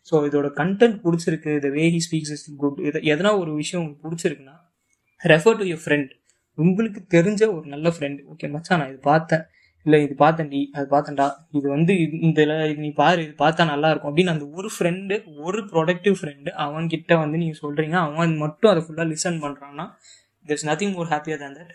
ஸோ 0.08 0.22
இதோட 0.28 0.48
கண்டென்ட் 0.56 0.98
பிடிச்சிருக்கு 1.04 1.54
the 1.60 1.70
way 1.70 1.86
he 1.88 2.02
speaks 2.06 2.32
is 2.32 2.46
good 2.58 2.80
இது 2.82 3.00
எதனா 3.12 3.32
ஒரு 3.40 3.54
விஷயம் 3.54 3.82
உங்களுக்கு 3.82 4.06
பிடிச்சிருக்குன்னா 4.08 4.56
ரெஃபர் 5.22 5.58
டு 5.58 5.66
யுவர் 5.66 5.84
ஃப்ரெண்ட் 5.86 6.12
உங்களுக்கு 6.58 7.00
தெரிஞ்ச 7.12 7.42
ஒரு 7.56 7.66
நல்ல 7.68 7.88
ஃப்ரெண்ட் 7.90 8.20
ஓகே 8.32 8.48
மச்சான் 8.50 8.80
நான் 8.80 8.90
இது 8.90 9.02
பார்த்தேன். 9.04 9.44
இல்லை 9.86 10.00
இது 10.06 10.16
பார்த்தேன்டி 10.24 10.62
அது 10.78 10.86
பார்த்தேன்டா. 10.94 11.28
இது 11.58 11.68
வந்து 11.76 11.94
இந்த 12.28 12.40
இது 12.72 12.80
நீ 12.86 12.92
பாரு 13.02 13.20
இது 13.26 13.34
பார்த்தா 13.44 13.66
நல்லா 13.74 13.90
இருக்கும் 13.92 14.12
அப்படின்னு 14.12 14.34
அந்த 14.36 14.46
ஒரு 14.58 14.70
ஃப்ரெண்டு 14.76 15.16
ஒரு 15.46 15.60
ப்ரொடக்டிவ் 15.74 16.16
ஃப்ரெண்டு 16.20 16.50
அவன்கிட்ட 16.66 17.14
வந்து 17.24 17.42
நீங்கள் 17.44 17.62
சொல்கிறீங்க 17.64 17.98
அவன் 18.08 18.34
மட்டும் 18.44 18.72
அதை 18.72 18.84
ஃபுல்லாக 18.86 19.08
லிசன் 19.14 19.40
பண்ணுறான்னா 19.46 19.86
இஸ் 20.56 20.68
நத்திங் 20.70 20.96
மோர் 20.98 21.12
ஹாப்பியாக 21.14 21.40
தான் 21.44 21.56
தட் 21.60 21.74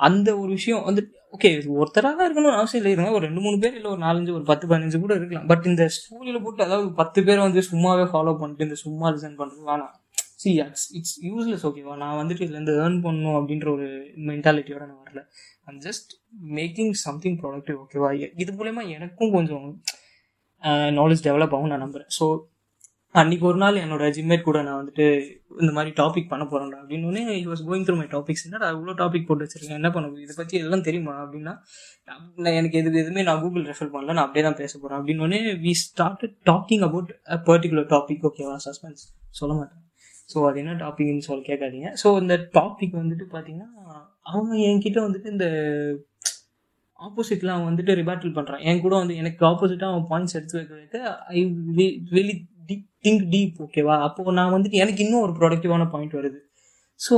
அந்த 0.00 0.28
ஒரு 0.42 0.50
விஷயம் 0.58 0.84
வந்து 0.88 1.02
ஓகே 1.34 1.50
ஒருத்தராக 1.80 2.14
தான் 2.16 2.26
இருக்கணும்னு 2.26 2.58
அவசியம் 2.60 2.80
இல்லை. 2.80 2.92
இருங்க 2.94 3.10
ஒரு 3.18 3.24
ரெண்டு 3.28 3.42
மூணு 3.44 3.56
பேர் 3.62 3.76
இல்லை 3.78 3.90
ஒரு 3.94 4.00
நாலஞ்சு 4.06 4.32
ஒரு 4.38 4.44
பத்து 4.50 4.64
பதினஞ்சு 4.70 4.98
கூட 5.04 5.12
இருக்கலாம். 5.18 5.46
பட் 5.52 5.66
இந்த 5.70 5.84
ஸ்கூலில் 5.96 6.42
போட்டு 6.44 6.64
அதாவது 6.66 6.88
பத்து 7.00 7.20
பேர் 7.26 7.46
வந்து 7.46 7.60
சும்மாவே 7.70 8.04
ஃபாலோ 8.12 8.34
பண்ணிட்டு 8.40 8.66
இந்த 8.68 8.78
சும்மா 8.84 9.06
லிசன் 9.14 9.38
பண்ணுறது 9.40 9.62
வேணாம். 9.70 9.94
சி 10.42 10.52
இட்ஸ் 10.64 10.86
இட்ஸ் 10.98 11.16
யூஸ்லெஸ் 11.28 11.66
ஓகேவா 11.68 11.94
நான் 12.02 12.18
வந்துட்டு 12.20 12.44
இதுலேருந்து 12.46 12.76
ஏர்ன் 12.84 13.00
பண்ணணும் 13.06 13.38
அப்படின்ற 13.38 13.68
ஒரு 13.76 13.88
மென்டாலிட்டியோட 14.30 14.84
நான் 14.90 15.02
வரல. 15.02 15.22
I'm 15.68 15.82
just 15.88 16.12
making 16.56 16.94
something 17.06 17.38
productive 17.42 17.76
ஓகேவா 17.84 18.08
இது 18.44 18.50
மூலயமா 18.60 18.84
எனக்கும் 18.96 19.34
கொஞ்சம் 19.36 19.68
நாலேஜ் 20.98 21.26
டெவலப் 21.28 21.54
ஆகும் 21.56 21.72
நான் 21.72 21.84
நம்புகிறேன் 21.84 22.10
ஸோ 22.18 22.24
அன்னைக்கு 23.14 23.44
ஒரு 23.48 23.58
நாள் 23.62 23.80
என்னோட 23.82 24.04
ஜிம்மேட் 24.16 24.44
கூட 24.46 24.58
நான் 24.66 24.78
வந்துட்டு 24.80 25.06
இந்த 25.62 25.72
மாதிரி 25.76 25.90
டாபிக் 25.98 26.30
பண்ண 26.30 26.44
போகிறேன்டா 26.50 26.78
அப்படின்னு 26.82 27.22
he 27.30 27.46
was 27.50 27.64
going 27.66 27.84
through 27.88 27.96
my 27.98 28.06
topics 28.14 28.44
என்னடா 28.46 28.68
அவ்வளோ 28.70 28.94
டாபிக் 29.00 29.26
போட்டு 29.28 29.44
வச்சிருக்கேன் 29.44 29.78
என்ன 29.80 29.90
பண்ண 29.96 30.22
இதை 30.24 30.34
பற்றி 30.38 30.56
எல்லாம் 30.62 30.86
தெரியுமா? 30.88 31.14
அப்படின்னா 31.24 31.54
நான் 32.44 32.56
எனக்கு 32.60 32.78
எது 32.80 32.92
எதுவுமே 33.02 33.24
நான் 33.28 33.42
கூகுள் 33.44 33.68
ரெஃபர் 33.70 33.92
பண்ணல 33.96 34.16
நான் 34.18 34.26
அப்படியே 34.26 34.44
தான் 34.48 34.60
பேச 34.62 34.72
போகிறேன் 34.78 34.98
அப்படின்னு 35.00 35.40
we 35.66 35.74
start 35.84 36.24
talking 36.50 36.84
about 36.88 37.12
a 37.36 37.38
particular 37.50 37.90
topic 37.94 38.26
ஓகேவா 38.30 38.56
சஸ்பென்ஸ் 38.68 39.04
சொல்ல 39.40 39.52
மாட்டேன். 39.60 39.81
ஸோ 40.32 40.38
அது 40.48 40.58
என்ன 40.62 40.74
டாபிக்னு 40.84 41.26
சொல்லி 41.28 41.44
கேட்காதீங்க. 41.50 41.90
ஸோ 42.02 42.08
இந்த 42.22 42.34
டாபிக் 42.58 42.96
வந்துட்டு 43.02 43.26
பார்த்தீங்கன்னா 43.34 43.68
அவங்க 44.32 44.52
என்கிட்ட 44.70 44.98
வந்துட்டு 45.06 45.28
இந்த 45.34 45.46
ஆப்போசிட்ல 46.98 47.52
அவன் 47.54 47.68
வந்துட்டு 47.70 47.92
ரிபாட்டில் 48.00 48.34
பண்ணுறான் 48.36 48.64
என் 48.70 48.82
கூட 48.84 48.94
வந்து 49.02 49.14
எனக்கு 49.20 49.42
ஆப்போசிட்டாக 49.48 49.92
அவன் 49.92 50.08
பாயிண்ட்ஸ் 50.10 50.36
எடுத்து 50.38 50.58
வைக்க 50.58 50.74
வைக்க 50.80 50.98
ஐ 51.36 51.40
வெளி 52.16 52.34
திங்க் 53.06 53.24
டீப் 53.32 53.56
ஓகேவா 53.64 53.94
அப்போது 54.06 54.36
நான் 54.38 54.52
வந்துட்டு 54.56 54.82
எனக்கு 54.82 55.02
இன்னும் 55.04 55.24
ஒரு 55.26 55.32
ப்ரொடக்டிவான 55.38 55.86
பாயிண்ட் 55.94 56.14
வருது. 56.18 56.38
So 57.00 57.14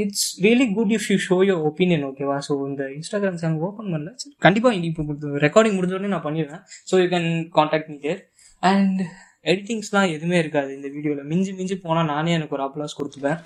it's 0.00 0.26
really 0.46 0.66
good 0.78 0.92
if 0.96 1.06
you 1.12 1.16
show 1.26 1.36
your 1.48 1.62
opinion 1.68 2.04
ஓகேவா 2.08 2.36
ஸோ 2.46 2.54
இந்த 2.70 2.82
இன்ஸ்டாகிராம் 2.96 3.38
சேனல் 3.42 3.62
ஓப்பன் 3.68 3.90
பண்ணல. 3.94 4.10
கண்டிப்பாக 4.46 4.82
இப்போ 4.90 5.30
ரெக்கார்டிங் 5.46 5.78
முடிஞ்சோடனே 5.78 6.12
நான் 6.14 6.26
பண்ணிடுவேன் 6.26 6.62
so 6.90 7.00
you 7.02 7.06
can 7.14 7.30
contact 7.58 7.88
me 7.92 7.96
there 8.06 8.20
and 8.62 9.00
எடிட்டிங்ஸ்லாம் 9.46 10.12
எதுவுமே 10.16 10.36
இருக்காது 10.42 10.70
இந்த 10.76 10.88
வீடியோவில் 10.94 11.28
மிஞ்சி 11.32 11.52
மிஞ்சி 11.58 11.76
போனால் 11.84 12.10
நானே 12.12 12.32
எனக்கு 12.38 12.56
ஒரு 12.58 12.64
அப்ளாஸ் 12.66 12.98
கொடுத்துப்பேன். 12.98 13.38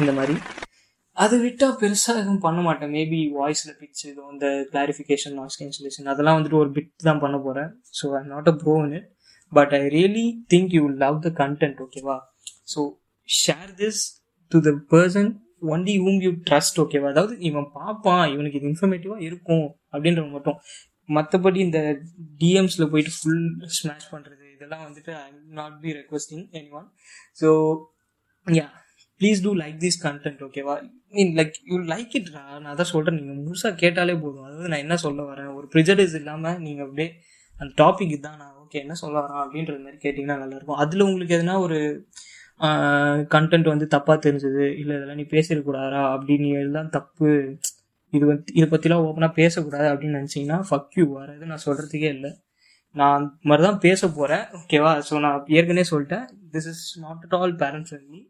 இந்த 0.00 0.12
மாதிரி. 0.18 0.34
அது 1.16 1.36
விட்டால் 1.44 1.76
பெருசாக 1.80 2.20
எதுவும் 2.22 2.44
பண்ண 2.44 2.60
மாட்டேன். 2.66 2.92
மேபி 2.96 3.18
வாய்ஸில் 3.38 3.74
பிச் 3.80 4.02
இதோ 4.10 4.22
இந்த 4.34 4.46
கிளாரிஃபிகேஷன் 4.70 5.34
நாய்ஸ் 5.38 5.58
கேன்சலேஷன் 5.60 6.08
அதெல்லாம் 6.12 6.36
வந்துட்டு 6.38 6.60
ஒரு 6.62 6.70
பிட் 6.76 6.92
தான் 7.08 7.22
பண்ண 7.24 7.36
போகிறேன் 7.46 7.70
so 7.98 8.06
I 8.18 8.22
not 8.32 8.48
a 8.52 8.54
pro 8.62 8.76
in 8.84 8.94
it 8.98 9.08
but 9.52 9.74
I 9.80 9.82
really 9.96 10.26
think 10.54 10.72
you 10.78 10.84
love 11.04 11.18
the 11.26 11.32
content 11.42 11.80
ஓகேவா 11.86 12.16
so 12.72 12.82
share 13.28 13.72
this 13.82 14.00
to 14.52 14.60
the 14.68 14.72
person 14.94 15.30
only 15.72 15.96
whom 16.04 16.20
you 16.26 16.32
trust 16.48 16.80
ஓகேவா 16.84 17.10
அதாவது 17.12 17.34
இவன் 17.50 17.68
பார்ப்பான் 17.76 18.24
இவனுக்கு 18.34 18.58
இது 18.60 18.70
இன்ஃபர்மேட்டிவாக 18.72 19.26
இருக்கும் 19.28 19.66
அப்படின்றவங்க 19.92 20.34
மட்டும். 20.38 20.58
மற்றபடி 21.08 21.58
இந்த 21.66 21.78
டிஎம்ஸில் 22.40 22.90
போயிட்டு 22.92 23.12
ஃபுல் 23.16 23.44
ஸ்மாஷ் 23.78 24.10
பண்ணுறது 24.12 24.41
இதெல்லாம் 24.62 24.86
வந்துட்டு 24.88 25.12
I 25.22 25.28
not 25.60 25.76
be 25.84 25.92
requesting 26.00 26.46
anyone 26.80 26.88
so 27.42 27.50
ya 28.46 28.66
please 29.20 29.42
do 29.46 29.50
like 29.62 29.76
this 29.84 29.98
content 30.06 30.40
ஓகேவா 30.46 30.74
mean 31.16 31.32
like 31.38 31.56
you 31.70 31.76
like 31.92 32.14
it 32.18 32.30
நான் 32.64 32.78
தான் 32.80 32.90
சொல்கிறேன் 32.92 33.18
நீங்கள் 33.18 33.40
முழுசாக 33.42 33.74
கேட்டாலே 33.82 34.14
போதும். 34.22 34.46
அதாவது 34.48 34.70
நான் 34.72 34.84
என்ன 34.86 34.96
சொல்ல 35.04 35.20
வரேன்? 35.30 35.50
ஒரு 35.58 35.66
ப்ரிஜடைஸ் 35.74 36.14
இல்லாமல் 36.20 36.58
நீங்கள் 36.66 36.86
அப்படியே 36.86 37.08
அந்த 37.56 37.72
டாபிக் 37.82 38.14
இதுதான் 38.14 38.40
நான் 38.42 38.56
ஓகே 38.62 38.78
என்ன 38.84 38.94
சொல்ல 39.02 39.16
வரேன் 39.24 39.42
அப்படின்றது 39.42 39.80
மாதிரி 39.84 39.98
கேட்டிங்கன்னா 40.04 40.38
நல்லாயிருக்கும் 40.42 40.80
அதில் 40.84 41.06
உங்களுக்கு 41.08 41.36
எதுனா 41.38 41.56
ஒரு 41.66 41.78
கண்டென்ட் 43.34 43.68
வந்து 43.72 43.86
தப்பாக 43.94 44.18
தெரிஞ்சது 44.26 44.64
இல்லை 44.80 44.92
இதெல்லாம் 44.98 45.20
நீ 45.20 45.26
பேசிடக்கூடாதா 45.34 46.02
அப்படின்னு 46.14 46.48
எல்லாம் 46.64 46.90
தப்பு 46.96 47.28
இது 48.12 48.24
வந்து 48.30 48.52
இதை 48.58 48.66
பற்றிலாம் 48.72 49.04
ஓப்பனாக 49.08 49.32
பேசக்கூடாது 49.40 49.86
அப்படின்னு 49.92 50.18
நினச்சிங்கன்னா 50.20 50.58
ஃபக் 50.68 50.96
யூ 50.98 51.04
வேறு 51.12 51.30
எதுவும் 51.36 51.52
நான் 51.52 51.64
சொல்கிறதுக்கே 51.66 52.10
இல்லை. 52.16 52.30
நான் 53.00 53.22
மாதிரி 53.48 53.62
தான் 53.66 53.80
பேச 53.84 54.00
போகிறேன் 54.16 54.44
ஓகேவா 54.58 54.90
ஸோ 55.08 55.20
நான் 55.24 55.38
ஏற்கனவே 55.58 55.84
சொல்லிட்டேன். 55.92 56.24
This 56.54 56.68
is 56.72 56.84
not 57.04 57.22
at 57.26 57.36
all 57.38 57.54
parents 57.62 57.90
friendly 57.92 58.22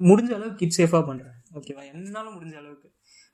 முடிஞ்ச 0.00 0.30
அளவுக்கு 0.36 0.60
கிட் 0.62 0.78
சேஃபாக 0.78 1.02
பண்ணுறேன் 1.08 1.36
ஓகேவா 1.58 1.82
என்னாலும் 1.92 2.34
முடிஞ்ச 2.36 2.54
அளவுக்கு. 2.62 2.88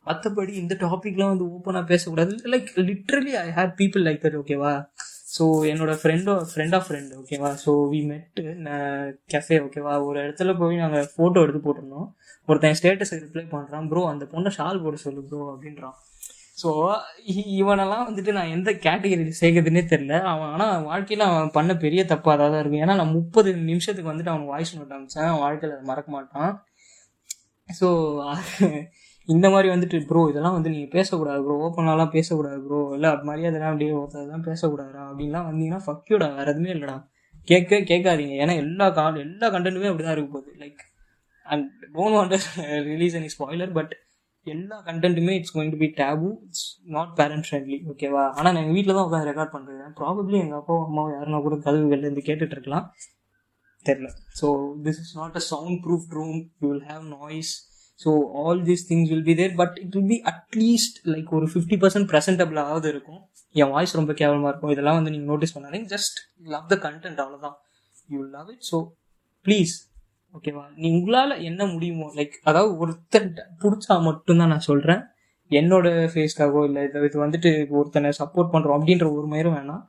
மற்றபடி 0.06 0.52
இந்த 0.62 0.74
டாபிக்லாம் 0.82 1.32
வந்து 1.32 1.46
ஓப்பனாக 1.54 1.84
பேசக்கூடாது. 1.92 2.34
Like 2.52 2.68
literally 2.88 3.32
I 3.44 3.46
have 3.58 3.72
people 3.80 4.04
like 4.08 4.20
that 4.24 4.38
ஓகேவா 4.42 4.72
ஸோ 5.34 5.44
என்னோட 5.72 5.92
ஃப்ரெண்டோ 6.02 6.32
ஃப்ரெண்ட் 6.52 6.74
ஆஃப் 6.78 6.86
ஃப்ரெண்ட் 6.86 7.12
ஓகேவா 7.20 7.50
ஸோ 7.64 7.72
வி? 7.90 8.00
மெட்டு 8.10 8.42
கெஃபே 9.32 9.58
ஓகேவா 9.66 9.92
ஒரு 10.06 10.18
இடத்துல 10.24 10.52
போய் 10.60 10.80
நாங்கள் 10.82 11.08
ஃபோட்டோ 11.14 11.42
எடுத்து 11.44 11.60
போட்டிருந்தோம். 11.66 12.08
ஒருத்தன் 12.48 12.78
ஸ்டேட்டஸை 12.80 13.18
ரிப்ளை 13.24 13.44
பண்ணுறான் 13.54 13.88
ப்ரோ 13.90 14.02
அந்த 14.12 14.26
பொண்ணை 14.32 14.52
ஷால் 14.58 14.82
போட 14.84 14.96
சொல்லு 15.04 15.22
ப்ரோ 15.30 15.42
அப்படின்றான். 15.52 15.96
ஸோ 16.60 16.70
இவனெல்லாம் 17.60 18.06
வந்துட்டு 18.08 18.32
நான் 18.36 18.52
எந்த 18.56 18.70
கேட்டகரியில் 18.86 19.38
சேர்க்குதுன்னே 19.40 19.82
தெரில 19.92 20.14
அவன் 20.30 20.50
ஆனால் 20.54 20.84
வாழ்க்கையில் 20.88 21.24
அவன் 21.28 21.52
பண்ண 21.56 21.72
பெரிய 21.84 22.02
தப்பாக 22.04 22.36
தான் 22.38 22.60
இருக்கும் 22.62 22.82
ஏன்னா 22.84 22.96
நான் 23.00 23.16
முப்பது 23.18 23.50
நிமிஷத்துக்கு 23.70 24.12
வந்துட்டு 24.12 24.32
அவன் 24.34 24.48
வாய்ஸ் 24.52 24.74
நோட் 24.78 24.96
அமிச்சேன் 24.96 25.28
அவன் 25.28 25.44
வாழ்க்கையில் 25.44 25.76
அதை 25.76 25.86
மறக்க 25.92 26.10
மாட்டான். 26.16 26.52
ஸோ 27.68 27.88
இந்த 29.28 29.46
மாதிரி 29.52 29.68
வந்துட்டு 29.72 29.98
ப்ரோ 30.08 30.20
இதெல்லாம் 30.30 30.54
வந்து 30.56 30.70
நீங்கள் 30.74 30.92
பேசக்கூடாது 30.94 31.40
ப்ரோ 31.44 31.56
ஓப்பனாலாம் 31.66 32.12
பேசக்கூடாது 32.14 32.58
ப்ரோ 32.66 32.78
இல்லை 32.94 33.08
அது 33.10 33.22
மரியாதைலாம் 33.30 33.52
அதெல்லாம் 33.52 33.72
அப்படியே 33.72 33.92
ஒருத்தர் 33.98 34.48
பேசக்கூடாதுடா. 34.48 35.02
அப்படின்லாம் 35.10 35.48
வந்தீங்கன்னா 35.50 35.80
ஃபக்யூடா 35.86 36.28
வேறு 36.36 36.50
எதுவுமே 36.52 36.72
இல்லைடா. 36.74 36.96
கேட்க 37.48 37.80
கேட்காதீங்க. 37.90 38.34
ஏன்னா 38.44 38.54
எல்லா 38.64 38.86
கா 38.98 39.04
எல்லா 39.26 39.46
கண்டென்ட்டுமே 39.54 39.90
அப்படி 39.90 40.04
தான் 40.06 40.16
இருக்க 40.16 40.30
போகுது. 40.36 40.52
Like 40.64 40.80
and 41.46 41.68
don't 41.94 42.16
want 42.16 42.34
release 42.90 43.16
any 43.20 43.30
spoiler 43.36 43.72
but 43.78 43.92
எல்லா 44.46 44.76
கண்டென்ட்டுமே 44.88 45.32
it's 45.38 45.54
going 45.54 45.72
to 45.74 45.78
be 45.82 45.88
taboo 46.00 46.28
it's 46.46 46.66
not 46.94 47.10
parent 47.18 47.46
friendly 47.46 47.78
ஓகேவா 47.92 48.22
ஆனால் 48.36 48.52
நான் 48.54 48.62
எங்கள் 48.62 48.76
வீட்டில் 48.76 48.96
தான் 48.96 49.06
உட்காந்து 49.08 49.28
ரெக்கார்ட் 49.30 49.54
பண்ணுறேன் 49.54 49.94
ப்ராபப்ளி 49.98 50.36
எங்கள் 50.44 50.60
அப்பா 50.60 50.76
அம்மாவும் 50.84 51.14
யாருனா 51.16 51.40
கூட 51.46 51.56
கதவு 51.66 51.90
வெளிலேருந்து 51.92 52.24
கேட்டுட்டு 52.28 52.56
இருக்கலாம். 52.56 52.86
தெரில 53.86 54.08
so 54.38 54.46
this 54.86 55.00
is 55.02 55.12
not 55.18 55.36
a 55.40 55.42
soundproof 55.84 56.08
room 56.18 56.38
you 56.62 56.68
will 56.72 56.86
have 56.92 57.04
noise 57.16 57.52
so 58.00 58.10
all 58.42 58.62
these 58.68 58.84
things 58.90 59.10
will 59.12 59.26
be 59.30 59.34
there 59.40 59.54
but 59.60 59.76
it 59.84 59.94
will 59.98 60.10
be 60.14 60.18
at least 60.32 60.98
like 61.12 61.30
ஒரு 61.38 61.46
ஃபிஃப்டி 61.54 61.78
பர்சன்ட் 61.82 62.08
ப்ரெசன்டபிளாவது 62.12 62.88
இருக்கும். 62.94 63.20
என் 63.54 63.72
வாய்ஸ் 63.74 63.96
ரொம்ப 64.00 64.12
கேவலமாக 64.20 64.50
இருக்கும். 64.52 64.72
இதெல்லாம் 64.74 64.98
வந்து 65.00 65.12
நீங்கள் 65.14 65.30
நோட்டீஸ் 65.32 65.54
பண்ணாதீங்க. 65.56 65.88
ஜஸ்ட் 65.94 66.18
லவ் 66.54 66.66
த 66.72 66.78
கண்டென்ட் 66.86 67.22
அவ்வளோதான் 67.24 67.56
you 68.14 68.20
love 68.36 68.50
it 68.54 68.66
so 68.72 68.78
please 69.46 69.74
ஓகேவா? 70.34 70.64
நீ 70.76 70.86
உங்களால் 70.96 71.32
என்ன 71.48 71.62
முடியுமோ 71.66 72.06
லைக் 72.18 72.34
அதாவது 72.44 72.72
ஒருத்தன் 72.82 73.30
பிடிச்சா 73.62 73.94
மட்டும்தான் 74.04 74.52
நான் 74.54 74.68
சொல்கிறேன் 74.68 75.02
என்னோட 75.50 75.86
ஃபேஸ்க்காகவோ 76.12 76.60
இல்லை 76.68 76.82
இது 76.88 77.00
இது 77.06 77.16
வந்துட்டு 77.24 77.50
ஒருத்தனை 77.78 78.10
சப்போர்ட் 78.20 78.52
பண்ணுறோம் 78.52 78.76
அப்படின்ற 78.78 79.06
ஒரு 79.16 79.26
மயிரும் 79.32 79.56
வேணாம். 79.58 79.82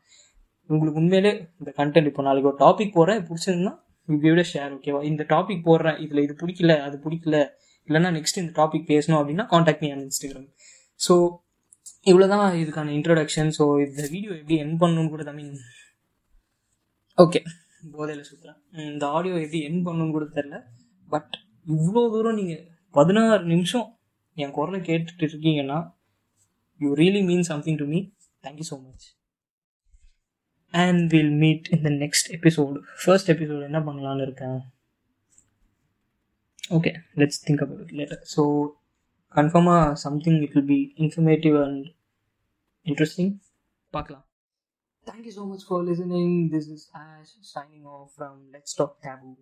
உங்களுக்கு 0.69 0.99
உண்மையிலே 1.01 1.31
இந்த 1.59 1.71
கண்டென்ட் 1.79 2.09
இப்போ 2.11 2.23
நாளைக்கு 2.27 2.49
ஒரு 2.51 2.59
டாபிக் 2.63 2.95
போடுறேன் 2.97 3.21
பிடிச்சிருந்தா 3.29 3.73
விட 4.07 4.41
ஷேர் 4.51 4.71
ஓகேவா 4.77 5.01
இந்த 5.03 5.23
டாபிக் 5.29 5.65
போடுறேன். 5.67 5.97
இதில் 5.97 6.23
இது 6.23 6.35
பிடிக்கல 6.41 6.73
அது 6.87 6.95
பிடிக்கல. 7.05 7.37
இல்லைன்னா 7.87 8.11
நெக்ஸ்ட் 8.17 8.41
இந்த 8.41 8.53
டாபிக் 8.59 8.89
பேசணும் 8.89 9.19
அப்படின்னா 9.19 9.45
contact 9.53 9.83
me 9.83 9.89
on 9.91 10.03
Instagram 10.05 10.49
so 10.99 11.13
இவ்வளோதான் 12.05 12.45
இதுக்கான 12.61 12.93
இன்ட்ரடக்ஷன் 12.97 13.49
ஸோ 13.57 13.63
இந்த 13.85 14.01
வீடியோ 14.13 14.31
எப்படி 14.37 14.57
என் 14.57 14.77
பண்ணணும்னு 14.77 15.11
கூட 15.13 15.23
தமிழ் 15.23 15.49
ஓகே 17.17 17.39
போதையில் 17.95 18.27
சுற்றுறேன் 18.29 18.59
இந்த 18.91 19.07
ஆடியோ 19.07 19.35
எப்படி 19.35 19.61
என் 19.61 19.85
பண்ணணும்னு 19.85 20.11
கூட 20.11 20.25
தெரில 20.25 20.57
பட் 21.09 21.33
இவ்வளோ 21.65 22.03
தூரம் 22.11 22.35
நீங்கள் 22.35 22.67
பதினாறு 22.91 23.43
நிமிஷம் 23.43 23.87
என் 24.33 24.51
குரலை 24.51 24.79
கேட்டுட்டு 24.79 25.25
இருக்கீங்கன்னா 25.27 25.79
you 26.79 26.95
really 26.95 27.25
mean 27.25 27.41
something 27.41 27.77
to 27.77 27.85
me 27.85 27.99
thank you 28.43 28.65
so 28.71 28.77
much 28.83 29.07
and 30.73 31.13
will 31.13 31.35
meet 31.43 31.65
in 31.67 31.81
the 31.81 31.89
next 32.03 32.29
episode 32.37 32.79
first 33.03 33.29
episode 33.29 33.61
என்ன 33.61 33.79
பண்ணலான்னு 33.79 34.21
இருக்கேன்? 34.21 34.59
Okay 36.77 36.91
let's 37.15 37.43
think 37.47 37.61
about 37.61 37.81
it 37.81 37.95
later 37.99 38.21
so 38.35 38.43
கன்ஃபார்மாக 39.35 39.91
something 39.91 40.41
it 40.41 40.53
will 40.55 40.65
be 40.65 40.93
informative 40.97 41.55
and 41.65 41.85
interesting 42.85 43.33
பார்க்கலாம். 43.93 44.25
Thank 45.05 45.25
you 45.27 45.31
so 45.31 45.45
much 45.45 45.63
for 45.63 45.83
listening. 45.83 46.49
This 46.49 46.67
is 46.67 46.89
Ash 46.95 47.27
signing 47.41 47.85
off 47.85 48.13
from 48.15 48.49
Let's 48.51 48.73
Talk 48.73 48.99
Taboo. 49.01 49.37